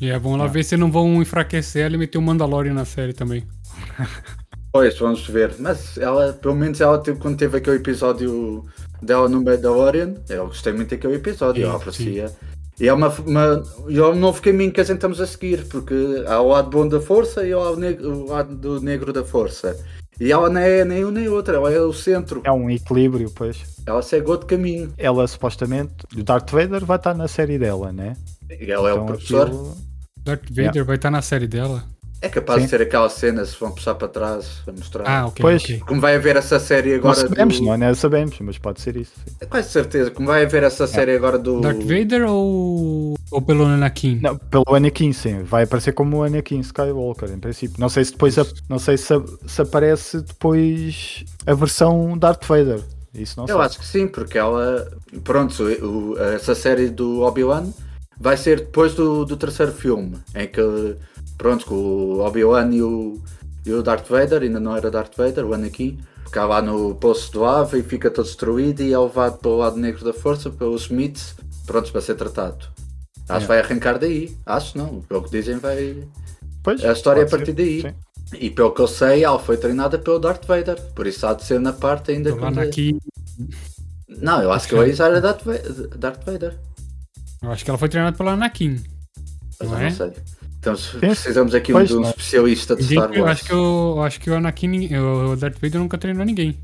[0.01, 2.85] E é bom lá ver se não vão enfraquecer ela e meter o Mandalorian na
[2.85, 3.47] série também.
[4.73, 5.57] Pois, vamos ver.
[5.59, 8.65] Mas ela, pelo menos ela quando teve aquele episódio
[9.03, 12.27] dela no Mandalorian, eu gostei muito daquele episódio, eu Sim.
[12.81, 15.95] E é uma, uma, é um novo caminho que a gente estamos a seguir, porque
[16.27, 19.23] há o lado bom da força e há o, neg- o lado do negro da
[19.23, 19.77] força.
[20.19, 22.41] E ela não é nem um nem outro, ela é o centro.
[22.45, 23.59] É um equilíbrio, pois.
[23.87, 24.93] Ela segue outro caminho.
[24.99, 28.17] Ela supostamente, o Darth Vader vai estar na série dela, né?
[28.51, 29.47] E ela é o Então, professor.
[29.47, 29.77] aquilo-
[30.23, 31.85] Darth Vader vai estar na série dela.
[32.23, 32.65] É capaz Sim.
[32.67, 35.05] de ser aquela cena, se vão passar para trás, a mostrar.
[35.09, 35.41] Ah, ok.
[35.41, 35.63] Pois.
[35.65, 35.79] ok.
[35.87, 37.65] Como vai haver essa série Não agora sabemos, do...
[37.65, 37.77] não é?
[37.79, 39.13] Não sabemos, mas pode ser isso.
[39.27, 39.35] sim.
[39.41, 41.63] É quase certeza, como vai haver essa série agora do...
[41.63, 44.21] Darth Vader ou, ou pelo Anakin?
[44.23, 45.43] Não, pelo Anakin, sim.
[45.45, 47.81] Vai aparecer como o Anakin Skywalker, em princípio.
[47.81, 49.15] Não sei se depois ap- não sei se,
[49.47, 52.81] se aparece depois a versão Darth Vader.
[53.15, 53.65] Isso não Eu sei.
[53.67, 54.89] acho que sim, porque ela.
[55.25, 57.71] Pronto, o- essa série do Obi-Wan
[58.21, 60.61] vai ser depois do, do terceiro filme, em que.
[61.41, 63.19] Pronto, que o Obi-Wan e o,
[63.65, 67.33] e o Darth Vader, ainda não era Darth Vader, o Anakin, fica lá no poço
[67.33, 70.51] do Ava e fica todo destruído e é levado para o lado negro da força,
[70.51, 71.35] pelos Smiths,
[71.65, 72.67] prontos para ser tratado.
[73.27, 74.37] Acho que vai arrancar daí.
[74.45, 76.07] Acho não, pelo que dizem, vai.
[76.63, 77.81] Pois, A história é a partir ser, daí.
[77.81, 77.95] sim.
[78.39, 81.43] E pelo que eu sei, ela foi treinada pelo Darth Vader, por isso há de
[81.45, 82.99] ser na parte ainda Pelo quando- Anakin.
[84.09, 86.55] Não, eu acho que o era Darth Va- Darth Vader.
[87.43, 88.83] Eu acho que ela foi treinada pelo Anakin.
[89.59, 89.89] Mas Não eu é?
[89.91, 90.13] não sei.
[90.61, 92.11] Então se- precisamos aqui Pois, de um não é?
[92.11, 93.33] especialista de Star eu Wars.
[93.33, 96.57] acho que eu eu acho que o Anakin, o Darth Vader nunca treinou ninguém.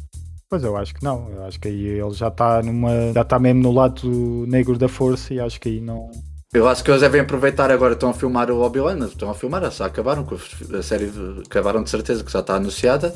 [0.48, 1.28] Pois eu acho que não.
[1.34, 3.12] Eu acho que aí ele já está numa.
[3.12, 6.10] Já está mesmo no lado negro da força e acho que aí não.
[6.54, 9.68] Eu acho que eles devem aproveitar agora, estão a filmar o Obi-Wan, estão a filmar,
[9.70, 11.10] já acabaram, com a série
[11.44, 13.14] acabaram de certeza que já está anunciada.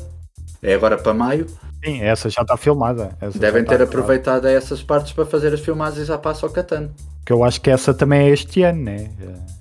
[0.61, 1.47] É agora para maio.
[1.83, 3.17] Sim, essa já está filmada.
[3.21, 6.89] Essa Devem ter está aproveitado essas partes para fazer as filmagens à passo ao Catan.
[7.31, 9.09] Que eu acho que essa também é este ano, né?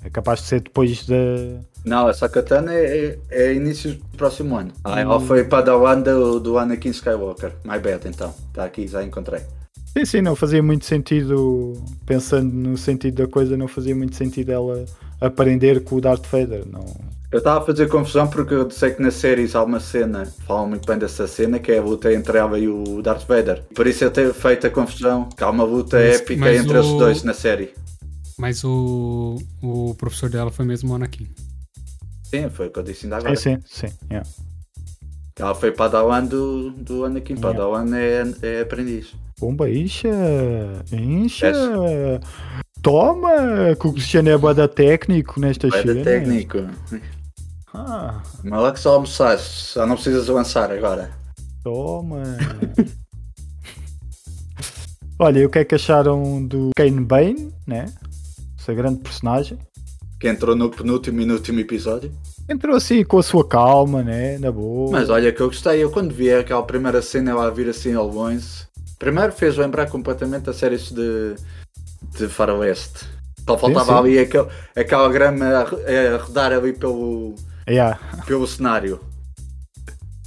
[0.04, 1.14] É capaz de ser depois da.
[1.84, 4.72] Não, essa Katana é, é, é início do próximo ano.
[4.82, 4.98] Ah, Hum.
[4.98, 7.52] ela foi para a do, do Anakin Skywalker.
[7.64, 8.34] My bad, então.
[8.48, 9.42] Está aqui, já encontrei.
[9.96, 11.80] Sim, sim, não fazia muito sentido.
[12.04, 14.84] Pensando no sentido da coisa, não fazia muito sentido ela
[15.20, 16.64] aprender com o Darth Vader.
[16.66, 16.84] Não.
[17.32, 20.68] Eu estava a fazer confusão porque eu sei que nas séries há uma cena, falam
[20.68, 23.62] muito bem dessa cena, que é a luta entre ela e o Darth Vader.
[23.72, 26.76] Por isso eu tenho feito a confusão, que há uma luta Mas- épica mas entre
[26.76, 27.72] o- os dois na série.
[28.36, 31.28] Mas o, o professor dela foi mesmo o Anakin.
[32.24, 33.36] Sim, foi o que eu disse ainda Sim, agora.
[33.36, 33.88] sim, sim.
[34.10, 34.28] yeah.
[35.38, 37.34] Ela foi Padawan do, do Anakin.
[37.34, 37.48] Yeah.
[37.48, 39.14] Padawan é, é aprendiz.
[39.38, 40.08] Bomba, incha!
[40.92, 41.52] Incha!
[42.82, 43.30] Toma!
[43.78, 46.04] Que o Cristiano é bada técnico nestas Vai da cenas.
[46.04, 46.58] técnico.
[47.72, 51.10] Ah, Mas lá que só almoçaste, não precisas avançar agora.
[51.62, 52.22] toma!
[55.18, 57.92] Olha, e o que é que acharam do Kane Bane, né?
[58.58, 59.58] Essa grande personagem.
[60.18, 62.10] Que entrou no penúltimo e último episódio.
[62.48, 64.38] Entrou assim com a sua calma, né?
[64.38, 64.90] Na boa.
[64.90, 67.92] Mas olha que eu gostei, eu quando vi aquela primeira cena ela a vir assim
[67.94, 68.66] ao longe,
[68.98, 71.34] primeiro fez lembrar completamente a séries de,
[72.16, 73.06] de Faroeste.
[73.46, 73.98] Só faltava sim.
[73.98, 77.34] ali aquele, aquela grama a, a rodar ali pelo,
[77.70, 77.98] Yeah.
[78.26, 79.00] pelo cenário.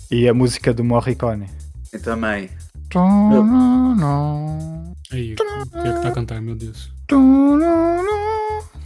[0.09, 1.49] E a música do Morricone.
[1.93, 2.49] E também.
[5.11, 5.43] Aí, o que
[5.87, 6.91] é que tá a cantar, meu Deus?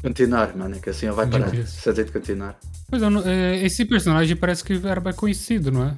[0.02, 1.50] Continuar, mano, é que assim ele vai parar.
[1.52, 1.70] Deus.
[1.70, 2.58] Se a gente continuar.
[2.90, 5.98] Pois é, esse personagem parece que era bem conhecido, não é?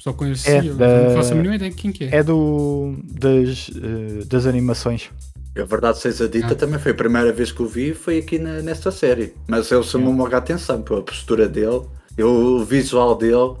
[0.00, 2.16] Só conhecia, É, da- não faço a mínima ideia de quem que é.
[2.16, 5.10] É do das, eh, das animações.
[5.56, 6.54] A verdade seja dita, Ah.
[6.56, 9.34] também foi a primeira vez que o vi, foi aqui na, nesta série.
[9.46, 11.82] Mas ele chamou-me logo a atenção pela postura dele,
[12.18, 12.28] eu-
[12.58, 13.54] o visual dele.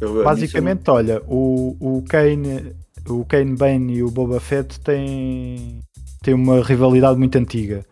[0.00, 2.74] eu- Basicamente, olha, o, o Kane,
[3.08, 5.80] o Kane Bane e o Boba Fett têm,
[6.22, 7.84] têm uma rivalidade muito antiga.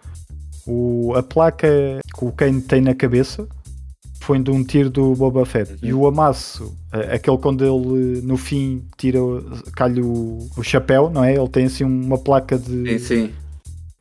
[0.66, 1.68] O, a placa
[2.14, 3.46] que o Kane tem na cabeça
[4.28, 5.78] foi de um tiro do Boba Fett.
[5.82, 9.18] E o amasso, eh, aquele quando ele no fim tira,
[9.74, 11.34] calha o, o chapéu, não é?
[11.34, 13.32] Ele tem assim uma placa Sim, de, sim,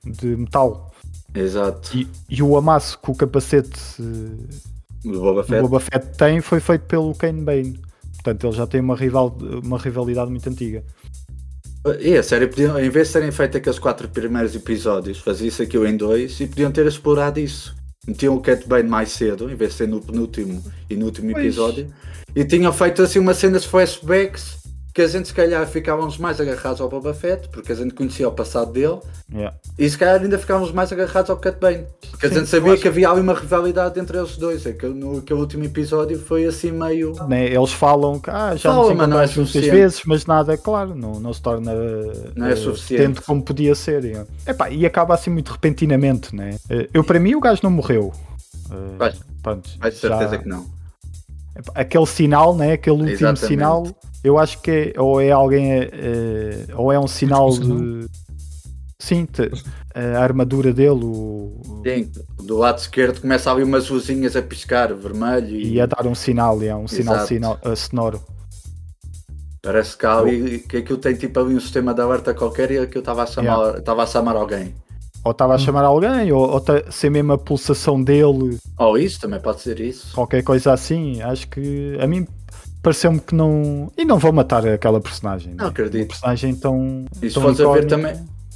[0.06, 0.94] de metal.
[1.34, 1.98] exato.
[1.98, 5.62] E, e o amasso que o capacete eh, O Boba Fett.
[5.62, 7.80] Boba Fett tem foi feito pelo Kane Bane.
[8.16, 10.84] Portanto, ele já tem uma, rival, uma rivalidade muito antiga.
[12.02, 15.88] E a série, podiam, em vez de terem feito aqueles quatro primeiros episódios, fazia-se aquilo
[15.88, 17.74] em dois e podiam ter explorado isso.
[18.08, 21.32] Metiam o Cat Bane mais cedo, em vez de ser no penúltimo e no último
[21.34, 21.44] Pois.
[21.44, 21.94] episódio,
[22.34, 24.57] e tinham feito assim uma cena de flashbacks
[24.98, 28.28] que a gente se calhar ficávamos mais agarrados ao Boba Fett, porque a gente conhecia
[28.28, 28.98] o passado dele,
[29.32, 29.56] Yeah.
[29.78, 31.86] e se calhar ainda ficávamos mais agarrados ao Cat Bane.
[32.10, 34.66] Porque a Sim, gente sabia acho- que havia ali uma rivalidade entre eles dois.
[34.66, 37.14] É que no aquele último episódio foi assim meio.
[37.28, 41.20] Né, Eles falam que ah, já nos não é muitas vezes, mas nada, claro, não,
[41.20, 41.72] não se torna
[42.36, 43.04] Não é eh, suficiente.
[43.04, 44.04] tanto como podia ser.
[44.04, 44.28] yeah.
[44.48, 46.58] Epá, e acaba assim muito repentinamente, né?
[46.72, 48.12] Eh, Eu, para mim, o gajo não morreu.
[48.72, 50.66] Uh, Vais- pronto, Vais de certeza já- que não.
[51.76, 52.74] Aquele sinal, né?
[52.74, 53.46] aquele último Exatamente.
[53.46, 53.84] sinal,
[54.24, 58.08] eu acho que é, ou é alguém, eh, ou é um sinal de.
[59.00, 59.52] Sim, te-
[59.94, 62.12] a armadura dele, o, Sim,
[62.44, 66.16] do lado esquerdo começa ali umas luzinhas a piscar, vermelho e, e a dar um
[66.16, 68.22] sinal, é um sinal, sinal eh, sonoro.
[69.62, 72.78] parece que, há ali, que aquilo tem tipo ali um sistema de alerta qualquer e
[72.80, 74.76] aquilo estava a chamar, estava a chamar alguém.
[75.28, 79.42] Ou estava a chamar alguém, ou, ou ser mesmo a pulsação dele, Ou isso, também
[79.42, 80.16] pode ser isso.
[80.16, 81.22] qualquer coisa assim.
[81.22, 82.26] Acho que a mim
[82.82, 83.92] pareceu-me que não.
[83.98, 85.54] E não vou matar aquela personagem.
[85.54, 85.70] Não né?
[85.70, 86.04] acredito.
[86.04, 87.06] Uma personagem tão.
[87.22, 88.16] E se tão fores a ver também,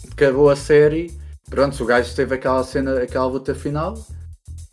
[0.09, 1.11] acabou a série,
[1.49, 3.95] pronto, o gajo teve aquela cena, aquela luta final,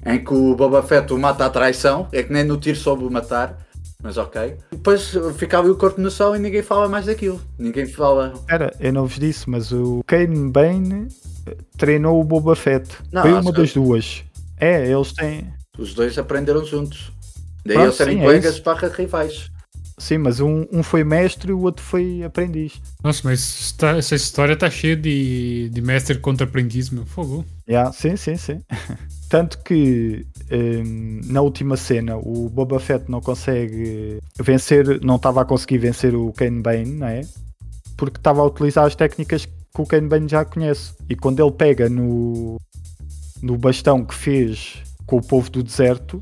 [0.07, 3.03] em que o Boba Fett o mata à traição, é que nem no tiro soube
[3.05, 3.59] o matar,
[4.01, 4.57] mas ok.
[4.71, 7.41] Depois fica ali o corpo no sol e ninguém fala mais daquilo.
[7.59, 8.35] Ninguém fala.
[8.49, 11.09] Era, eu não vos disse, mas o Kane Bane
[11.77, 12.89] treinou o Boba Fett.
[13.13, 14.25] Não, Foi uma que- das duas.
[14.59, 15.47] É, eles têm.
[15.79, 17.13] Os dois aprenderam juntos.
[17.65, 19.51] Daí Pronto, eles serem sim, é colegas barra rivais.
[20.01, 22.81] Sim, mas um, um foi mestre e o outro foi aprendiz.
[23.03, 27.05] Nossa, mas está- essa história tá cheia de, de mestre contra aprendiz, meu.
[27.05, 27.45] Fogo.
[27.69, 28.61] Yeah, sim, sim, sim.
[29.29, 35.45] Tanto que hum, na última cena o Boba Fett não consegue vencer, não estava a
[35.45, 37.23] conseguir vencer o Kane Bane, não é?
[37.97, 39.47] Porque estava a utilizar as técnicas
[39.79, 40.93] que o Kane Bane já conhece.
[41.09, 42.61] E quando ele pega no,
[43.41, 46.21] no bastão que fez com o povo do deserto,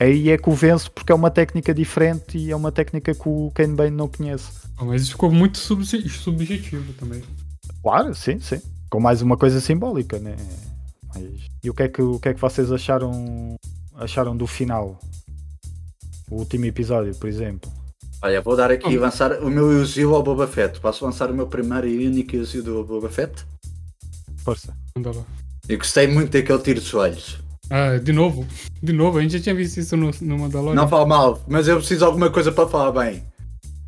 [0.00, 3.28] aí é que o vence porque é uma técnica diferente e é uma técnica que
[3.28, 4.50] o Kane Bane não conhece.
[4.76, 7.22] Ah, Mas isso ficou muito sub- subjetivo também.
[7.82, 8.60] Claro, sim, sim.
[8.90, 10.34] Com mais uma coisa simbólica, né?
[11.14, 13.56] Mas- E o que é que, o que, é que vocês acharam,
[13.94, 14.98] acharam do final?
[16.30, 17.70] O último episódio, por exemplo.
[18.22, 19.00] Olha, vou dar aqui Hum.
[19.00, 20.80] lançar o meu elogio ao Boba Fett.
[20.80, 23.44] Posso lançar o meu primeiro e único elogio do Boba Fett?
[24.38, 24.74] Força.
[24.96, 25.22] Anda lá.
[25.68, 27.38] Eu gostei muito daquele tiro de joelhos.
[27.68, 28.46] Ah, de novo.
[28.82, 30.74] De novo, a gente já tinha visto isso no, no Mandalorian.
[30.80, 33.22] Não falo mal, mas eu preciso de alguma coisa para falar bem.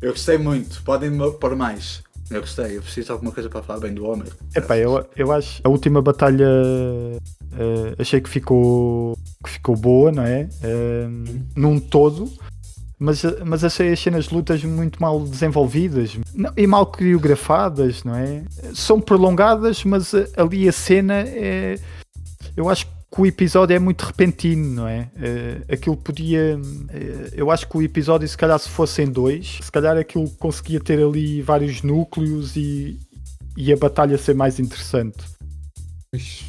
[0.01, 2.03] Eu gostei muito, podem me pôr mais.
[2.29, 4.27] Eu gostei, eu preciso de alguma coisa para falar bem do homem.
[4.55, 6.45] Epá, eu, eu acho a última batalha
[7.57, 10.47] eh, achei que ficou, que ficou boa, não é?
[10.61, 11.07] Eh,
[11.55, 12.31] num todo.
[12.99, 18.13] Mas, mas achei as cenas de lutas muito mal desenvolvidas não, e mal coreografadas, não
[18.13, 18.43] é?
[18.73, 21.79] São prolongadas, mas eh, ali a cena é.
[22.57, 25.09] Eu acho que o episódio é muito repentino, não é?
[25.15, 26.59] Eh, aquilo podia.
[26.89, 30.81] eh, eu acho que o episódio, se calhar, se fossem dois, se calhar aquilo conseguia
[30.81, 32.99] ter ali vários núcleos e,
[33.55, 35.23] e a batalha ser mais interessante.
[36.11, 36.48] Mas,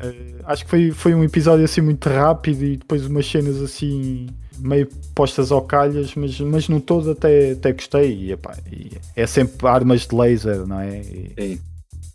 [0.00, 4.26] Eh, acho que foi, foi um episódio assim muito rápido e depois umas cenas assim
[4.58, 8.12] meio postas ao calhas, mas, mas no todo até, até gostei.
[8.14, 11.00] E, epá, e é sempre armas de laser, não é?
[11.00, 11.60] E Sim.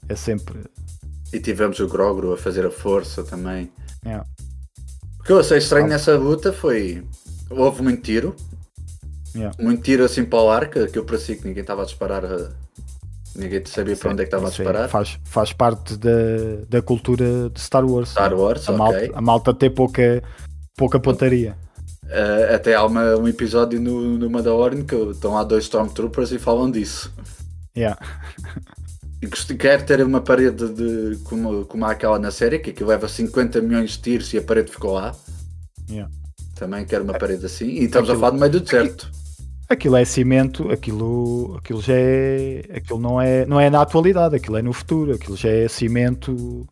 [0.10, 0.60] é sempre.
[1.34, 3.72] E tivemos o Grogro a fazer a força também.
[4.06, 4.22] é.
[5.20, 7.04] O que eu achei estranho nessa luta foi.
[7.48, 8.36] Houve muito tiro.
[9.36, 9.56] Yeah.
[9.62, 12.26] Muito tiro assim para o ar, que, que eu parecia que ninguém estava a disparar.
[12.26, 12.50] a-
[13.36, 14.90] Ninguém sabia para onde é que estava a é- disparar.
[14.90, 16.10] faz, faz parte da,
[16.68, 18.10] da cultura de Star Wars.
[18.10, 18.78] Star Wars, a, ok.
[18.78, 20.22] malta, a malta ter pouca,
[20.78, 21.56] pouca pontaria.
[22.04, 26.40] Uh, até há uma- um episódio no, no Mandalorian que estão lá dois Stormtroopers e
[26.40, 27.10] falam disso.
[27.78, 27.98] Yeah.
[29.58, 33.62] Quero ter uma parede de, como, como há aquela na série, que aquilo leva 50
[33.62, 35.16] milhões de tiros e a parede ficou lá.
[35.90, 36.12] Yeah.
[36.56, 37.66] Também quero uma parede assim.
[37.68, 39.10] E estamos Aquilo- a falar no meio do deserto.
[39.72, 42.64] Aquilo é cimento, aquilo, aquilo já é.
[42.76, 46.68] Aquilo não é, não é na atualidade, aquilo é no futuro, aquilo já é cimento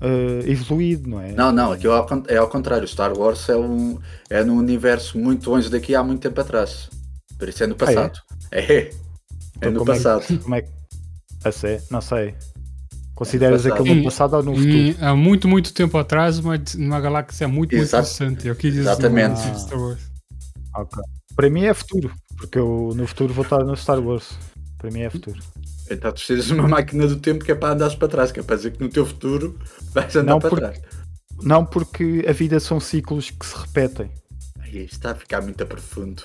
[0.00, 1.32] eh, evoluído, não é?
[1.32, 2.88] Não, não, aquilo é ao, é ao contrário.
[2.88, 3.98] Star Wars é, um,
[4.30, 6.88] é num universo muito longe daqui há muito tempo atrás.
[7.38, 8.18] Por isso é no passado.
[8.50, 8.60] é?
[8.74, 8.90] É,
[9.56, 10.38] Então no como é que- passado.
[10.42, 10.68] como é que.
[11.44, 12.34] A sé- Não sei.
[13.14, 13.80] Consideras passado.
[13.80, 15.06] aquilo no passado ou no em- futuro?
[15.06, 18.08] há muito, muito tempo atrás, mas numa galáxia muito, muito Exato.
[18.08, 18.48] distante.
[18.48, 19.46] Eu quis dizer Exatamente.
[19.46, 20.00] no Star Wars.
[20.76, 21.02] Ok.
[21.36, 24.38] Para mim é futuro, porque eu no futuro vou estar no Star Wars.
[24.78, 25.40] Para mim é futuro.
[25.90, 28.40] Então tu precisas de uma máquina do tempo que é para andares para trás, que
[28.40, 29.58] é para dizer que no teu futuro
[29.92, 30.80] vais andar Não, para porque- trás.
[31.42, 34.10] Não porque a vida são ciclos que se repetem.
[34.66, 36.22] Isto está a ficar muito profundo.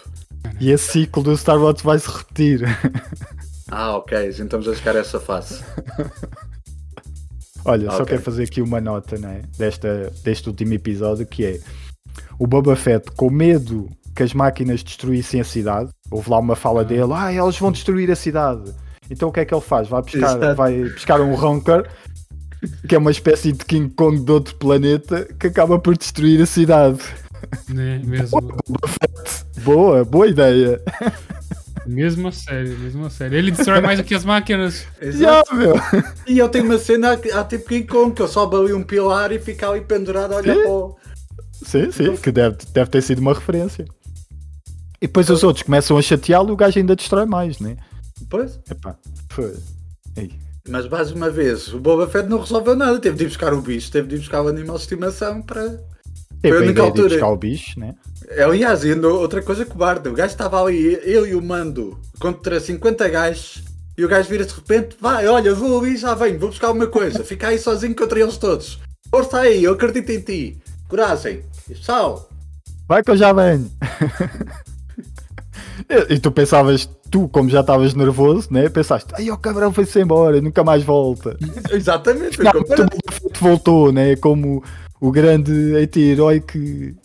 [0.59, 2.61] E esse ciclo do Star Wars vai se repetir.
[3.71, 5.63] Ah, ok, já estamos a chegar a essa fase.
[7.63, 11.59] Olha, só quero fazer aqui uma nota né, desta, deste último episódio que é
[12.39, 13.87] o Boba Fett com medo
[14.19, 15.91] que as máquinas destruíssem a cidade.
[16.11, 18.69] Houve lá uma fala dele, ah, eles vão destruir a cidade.
[19.09, 19.87] Então o que é que ele faz?
[19.87, 20.55] Vai pescar, Exato.
[20.57, 21.89] vai pescar um Ronker,
[22.85, 26.45] que é uma espécie de King Kong de outro planeta, que acaba por destruir a
[26.45, 26.99] cidade.
[27.69, 28.01] Né?
[28.03, 28.41] Mesmo.
[29.63, 30.81] Boa, boa ideia.
[31.87, 33.37] mesma série, mesma série.
[33.37, 34.85] Ele destrói mais do que as máquinas.
[35.01, 35.75] Já, meu.
[36.27, 38.83] E eu tenho uma cena há, há tipo King Kong, que eu sobe ali um
[38.83, 40.61] pilar e fica ali pendurado a olhar Sim.
[40.61, 40.97] para o...
[41.63, 43.85] sim, sim, que deve, deve ter sido uma referência.
[45.01, 47.77] E depois os outros começam a chateá-lo e o gajo ainda destrói mais, né?
[48.29, 48.59] Pois.
[48.69, 48.97] Epá,
[49.29, 49.55] foi.
[50.17, 50.31] Ei.
[50.67, 52.99] Mas mais uma vez, o Boba Fett não resolveu nada.
[52.99, 55.79] Teve de ir buscar o bicho, teve de ir buscar o animal de estimação para.
[56.41, 57.95] Teve a a única de buscar o bicho, né?
[58.27, 60.09] É, Aliás, ainda outra coisa cobarde.
[60.09, 63.63] O gajo estava ali, eu e o Mando, contra 50 gajos.
[63.97, 66.87] E o gajo vira de repente, vai, olha, vou ali, já venho, vou buscar uma
[66.87, 67.23] coisa.
[67.23, 68.79] Fica aí sozinho contra eles todos.
[69.09, 70.61] Força aí, eu acredito em ti.
[70.87, 71.43] Coragem.
[71.73, 72.29] Tchau.
[72.87, 73.69] Vai que eu já venho.
[76.09, 78.69] e tu pensavas, tu como já estavas nervoso, né?
[78.69, 81.35] Pensaste, ai o cabrão foi-se embora, nunca mais volta.
[81.71, 82.51] Exatamente, foi Não,
[83.11, 84.15] Fett voltou, né?
[84.15, 84.63] Como
[85.01, 86.95] o grande anti-herói que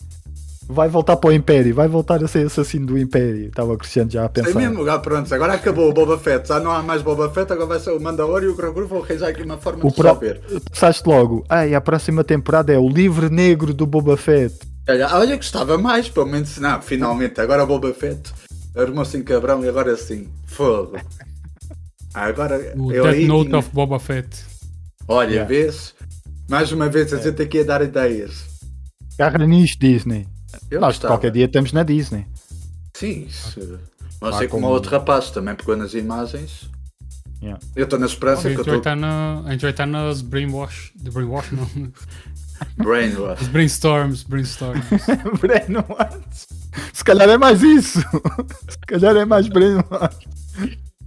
[0.68, 3.46] vai voltar para o Império, vai voltar a ser assassino do Império.
[3.46, 4.58] Estava o Cristiano já a Sei pensar.
[4.58, 7.68] mesmo, ah, pronto, agora acabou o Boba Fett, já não há mais Boba Fett, agora
[7.68, 10.40] vai ser o Mandalorian e o Grogu vão arranjar aqui uma forma O de resolver.
[10.70, 14.54] Pensaste logo, ai, a próxima temporada é o livre negro do Boba Fett.
[14.86, 18.32] Olha, olha, gostava mais, pelo menos, não, finalmente, agora o Boba Fett
[18.76, 20.96] armou-se em cabrão e agora sim, fogo.
[22.16, 24.28] Ah, Agora, O eu Death aí Note tinha- of Boba Fett.
[25.08, 25.48] olha, Yeah.
[25.48, 25.92] vês?
[26.48, 28.44] Mais uma vez a gente aqui a dar ideias.
[29.18, 30.24] Agarra nisto, Disney.
[30.70, 31.14] Eu Nós gostava.
[31.14, 32.24] qualquer dia estamos na Disney.
[32.96, 33.80] Sim, isso.
[34.22, 36.70] Não Lá sei como outro rapaz também pegou nas imagens.
[37.42, 37.60] Yeah.
[37.74, 40.92] Eu estou na esperança que eu estou na, a gente vai estar nas brainwash.
[40.94, 41.68] De brainwash não.
[42.76, 43.40] brainwash.
[43.42, 44.84] Os brainstorms, brainstorms.
[45.42, 46.46] Brainwash.
[46.92, 48.00] Se calhar é mais isso.
[48.68, 50.18] Se calhar é mais brainwash.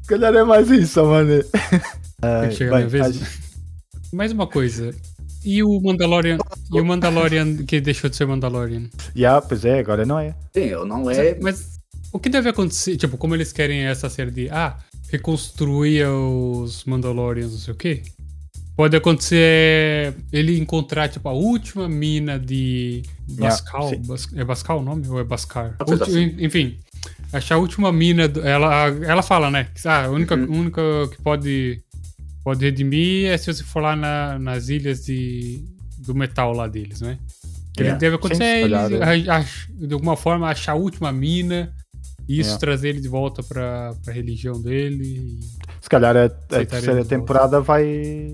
[0.02, 1.44] Se calhar é mais isso, mano.
[1.44, 3.22] Tem que chegar a minha vez.
[4.14, 4.94] Mais uma coisa.
[5.46, 6.38] E o Mandalorian,
[6.74, 8.90] e o Mandalorian que deixou de ser Mandalorian?
[9.16, 10.36] Já, pois é, agora não é.
[10.54, 11.38] Sim, ele não é.
[11.42, 11.78] Mas
[12.12, 12.98] o que deve acontecer?
[12.98, 14.78] Tipo, como eles querem essa série de ah,
[15.10, 18.04] reconstruir os Mandalorians, não sei o quê.
[18.78, 23.92] Pode acontecer ele encontrar, tipo, a última mina de Bascal.
[24.06, 25.08] Bas- é Bascal o nome?
[25.10, 25.76] Ou é Bascar?
[25.88, 26.78] Ulti- Enfim,
[27.34, 28.28] achar a última mina.
[28.28, 29.68] do- Ela, ela fala, né?
[29.76, 30.60] que, Ah, a única, Uhum.
[30.60, 31.82] única que pode,
[32.44, 35.66] pode redimir é se você for lá na- nas ilhas de,
[35.98, 37.18] do metal lá deles, né?
[37.76, 38.00] Que Yeah.
[38.00, 39.46] deve acontecer Sim, é calhar, eles, a-
[39.88, 41.74] de alguma forma, achar a última mina
[42.30, 42.60] e isso Yeah.
[42.60, 45.40] trazer ele de volta pra, pra religião dele.
[45.82, 47.06] Se calhar a, a terceira de volta.
[47.10, 48.34] temporada vai,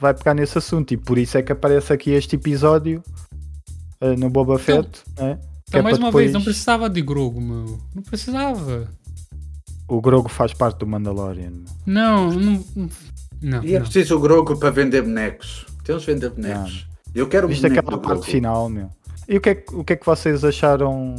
[0.00, 3.02] vai pegar nesse assunto e por isso é que aparece aqui este episódio
[4.00, 4.88] eh, no Boba Fett.
[5.18, 5.36] né?
[5.36, 7.78] Que Então, é mais uma depois- vez, não precisava de Grogu, meu.
[7.94, 8.88] Não precisava.
[9.88, 11.52] O Grogu faz parte do Mandalorian.
[11.86, 12.64] Não, não.
[13.42, 13.62] Não.
[13.64, 13.84] E é não.
[13.86, 15.66] preciso o Grogu para vender bonecos.
[15.84, 16.86] Temos de vender bonecos.
[17.14, 18.22] Eu quero um Viste aquela parte Grogu.
[18.22, 18.88] final, meu.
[19.28, 21.14] E o que, é, que- o que é que vocês acharam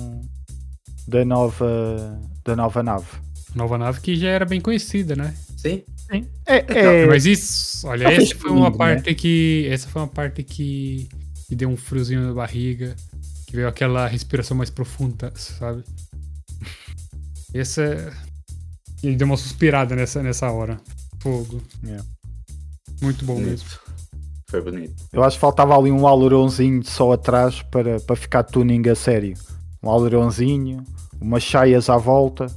[1.08, 3.06] da nova, da nova nave?
[3.56, 5.34] Nova nave que já era bem conhecida, né?
[5.58, 5.84] Sim.
[6.12, 6.28] Sim.
[6.46, 8.78] É, é, Mas isso, olha, Tá essa foi uma lindo, né?
[8.78, 9.68] parte que.
[9.72, 11.08] Essa foi uma parte que,
[11.48, 12.96] que deu um friozinho na barriga.
[13.48, 15.84] Que veio aquela respiração mais profunda, sabe?
[17.54, 18.14] Essa.
[19.04, 20.80] Ele deu uma suspirada nessa, nessa hora.
[21.20, 21.62] Fogo.
[21.88, 21.98] É.
[23.02, 23.68] Muito bom mesmo.
[23.68, 23.82] Bonito.
[24.50, 24.94] Foi bonito.
[25.14, 29.34] Eu acho que faltava ali um alerãozinho só atrás para, para ficar tuning a sério.
[29.82, 30.84] Um alerãozinho,
[31.20, 32.48] umas chaias à volta,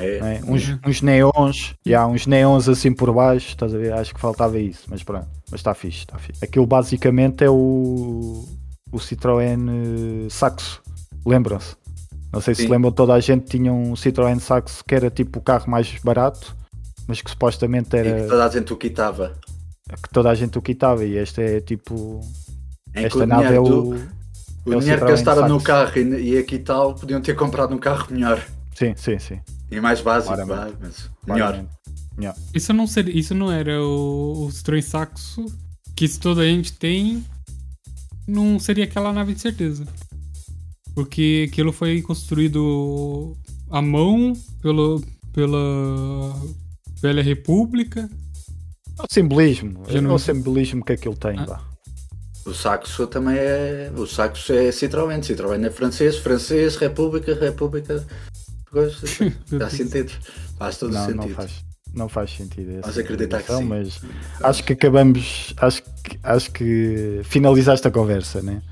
[0.00, 0.20] É.
[0.20, 0.40] né?
[0.46, 3.92] uns, uns neons, e há uns neons assim por baixo, estás a ver?
[3.92, 6.42] Acho que faltava isso, mas pronto, mas está fixe, está fixe.
[6.44, 8.44] Aquilo basicamente é o,
[8.92, 10.82] o Citroën eh, Saxo,
[11.26, 11.76] lembram-se?
[12.32, 12.66] Não sei se Sim.
[12.68, 15.98] se lembram, toda a gente tinha um Citroën Saxo que era tipo o carro mais
[16.02, 16.56] barato,
[17.06, 19.36] mas que supostamente E era que toda a gente o quitava.
[20.02, 22.20] que toda a gente o quitava, e este é tipo.
[22.94, 23.94] Em que Esta o nave é dinheiro, o.
[23.94, 27.74] é o o dinheiro que gastaram no carro e, e aqui tal, podiam ter comprado
[27.74, 28.40] um carro melhor.
[28.74, 29.40] Sim, sim, sim.
[29.70, 30.76] E mais básico, Claramente.
[30.80, 31.52] mas melhor.
[32.16, 32.40] Claramente.
[32.54, 35.46] Isso não, seria, isso não era o, o Citroën Saxo
[35.96, 37.24] que se toda a gente tem,
[38.26, 39.86] não seria aquela nave de certeza.
[40.94, 43.36] Porque aquilo foi construído
[43.70, 45.02] à mão pelo,
[45.32, 46.34] pela
[47.00, 48.08] Velha República.
[48.98, 49.82] É o simbolismo.
[49.88, 51.38] Já É não- o simbolismo que aquilo tem.
[51.38, 51.44] Ah.
[51.44, 51.70] vá.
[52.46, 53.92] O Saxo também é.
[53.96, 55.20] O Saxo é Citroën.
[55.20, 58.06] Citroën é francês, francês, República, República.
[58.70, 58.96] Coisa.
[59.58, 60.12] Faz sentido.
[60.58, 61.16] Faz todo Não, sentido.
[61.26, 61.64] não faz,
[61.94, 62.70] não faz sentido.
[62.72, 63.68] essa Vamos acreditar que ligação, sim.
[63.68, 64.00] Mas
[64.44, 65.54] acho que acabamos.
[65.56, 68.62] Acho que, acho que finalizaste a conversa, né?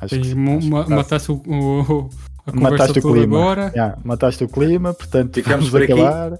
[0.00, 2.10] Acho Tem, ma- acho ma- que- matasse o, o-
[2.46, 3.38] a conversa mataste o clima.
[3.38, 3.72] agora.
[3.74, 5.92] Yeah, mataste o clima, portanto Ficamos vamos por aqui.
[5.92, 6.38] acabar.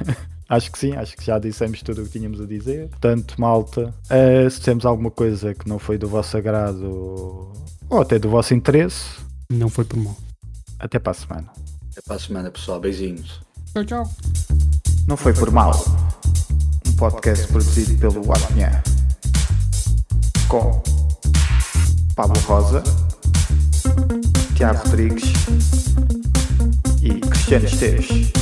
[0.48, 2.88] acho que sim, acho que já dissemos tudo o que tínhamos a dizer.
[2.88, 7.52] Portanto, malta, eh, se temos alguma coisa que não foi do vosso agrado
[7.88, 9.04] ou até do vosso interesse,
[9.50, 10.16] Não foi por mal.
[10.78, 11.52] até para a semana.
[11.90, 12.80] Até para a semana, pessoal.
[12.80, 13.40] Beijinhos.
[13.72, 14.10] Tchau, tchau.
[15.06, 15.72] Não foi por mal.
[16.86, 18.82] Um podcast produzido pelo Apinha.
[20.48, 20.82] Com
[22.14, 22.82] Pablo Rosa,
[24.56, 25.32] Tiago Rodrigues
[27.02, 28.32] e Cristiano Esteves.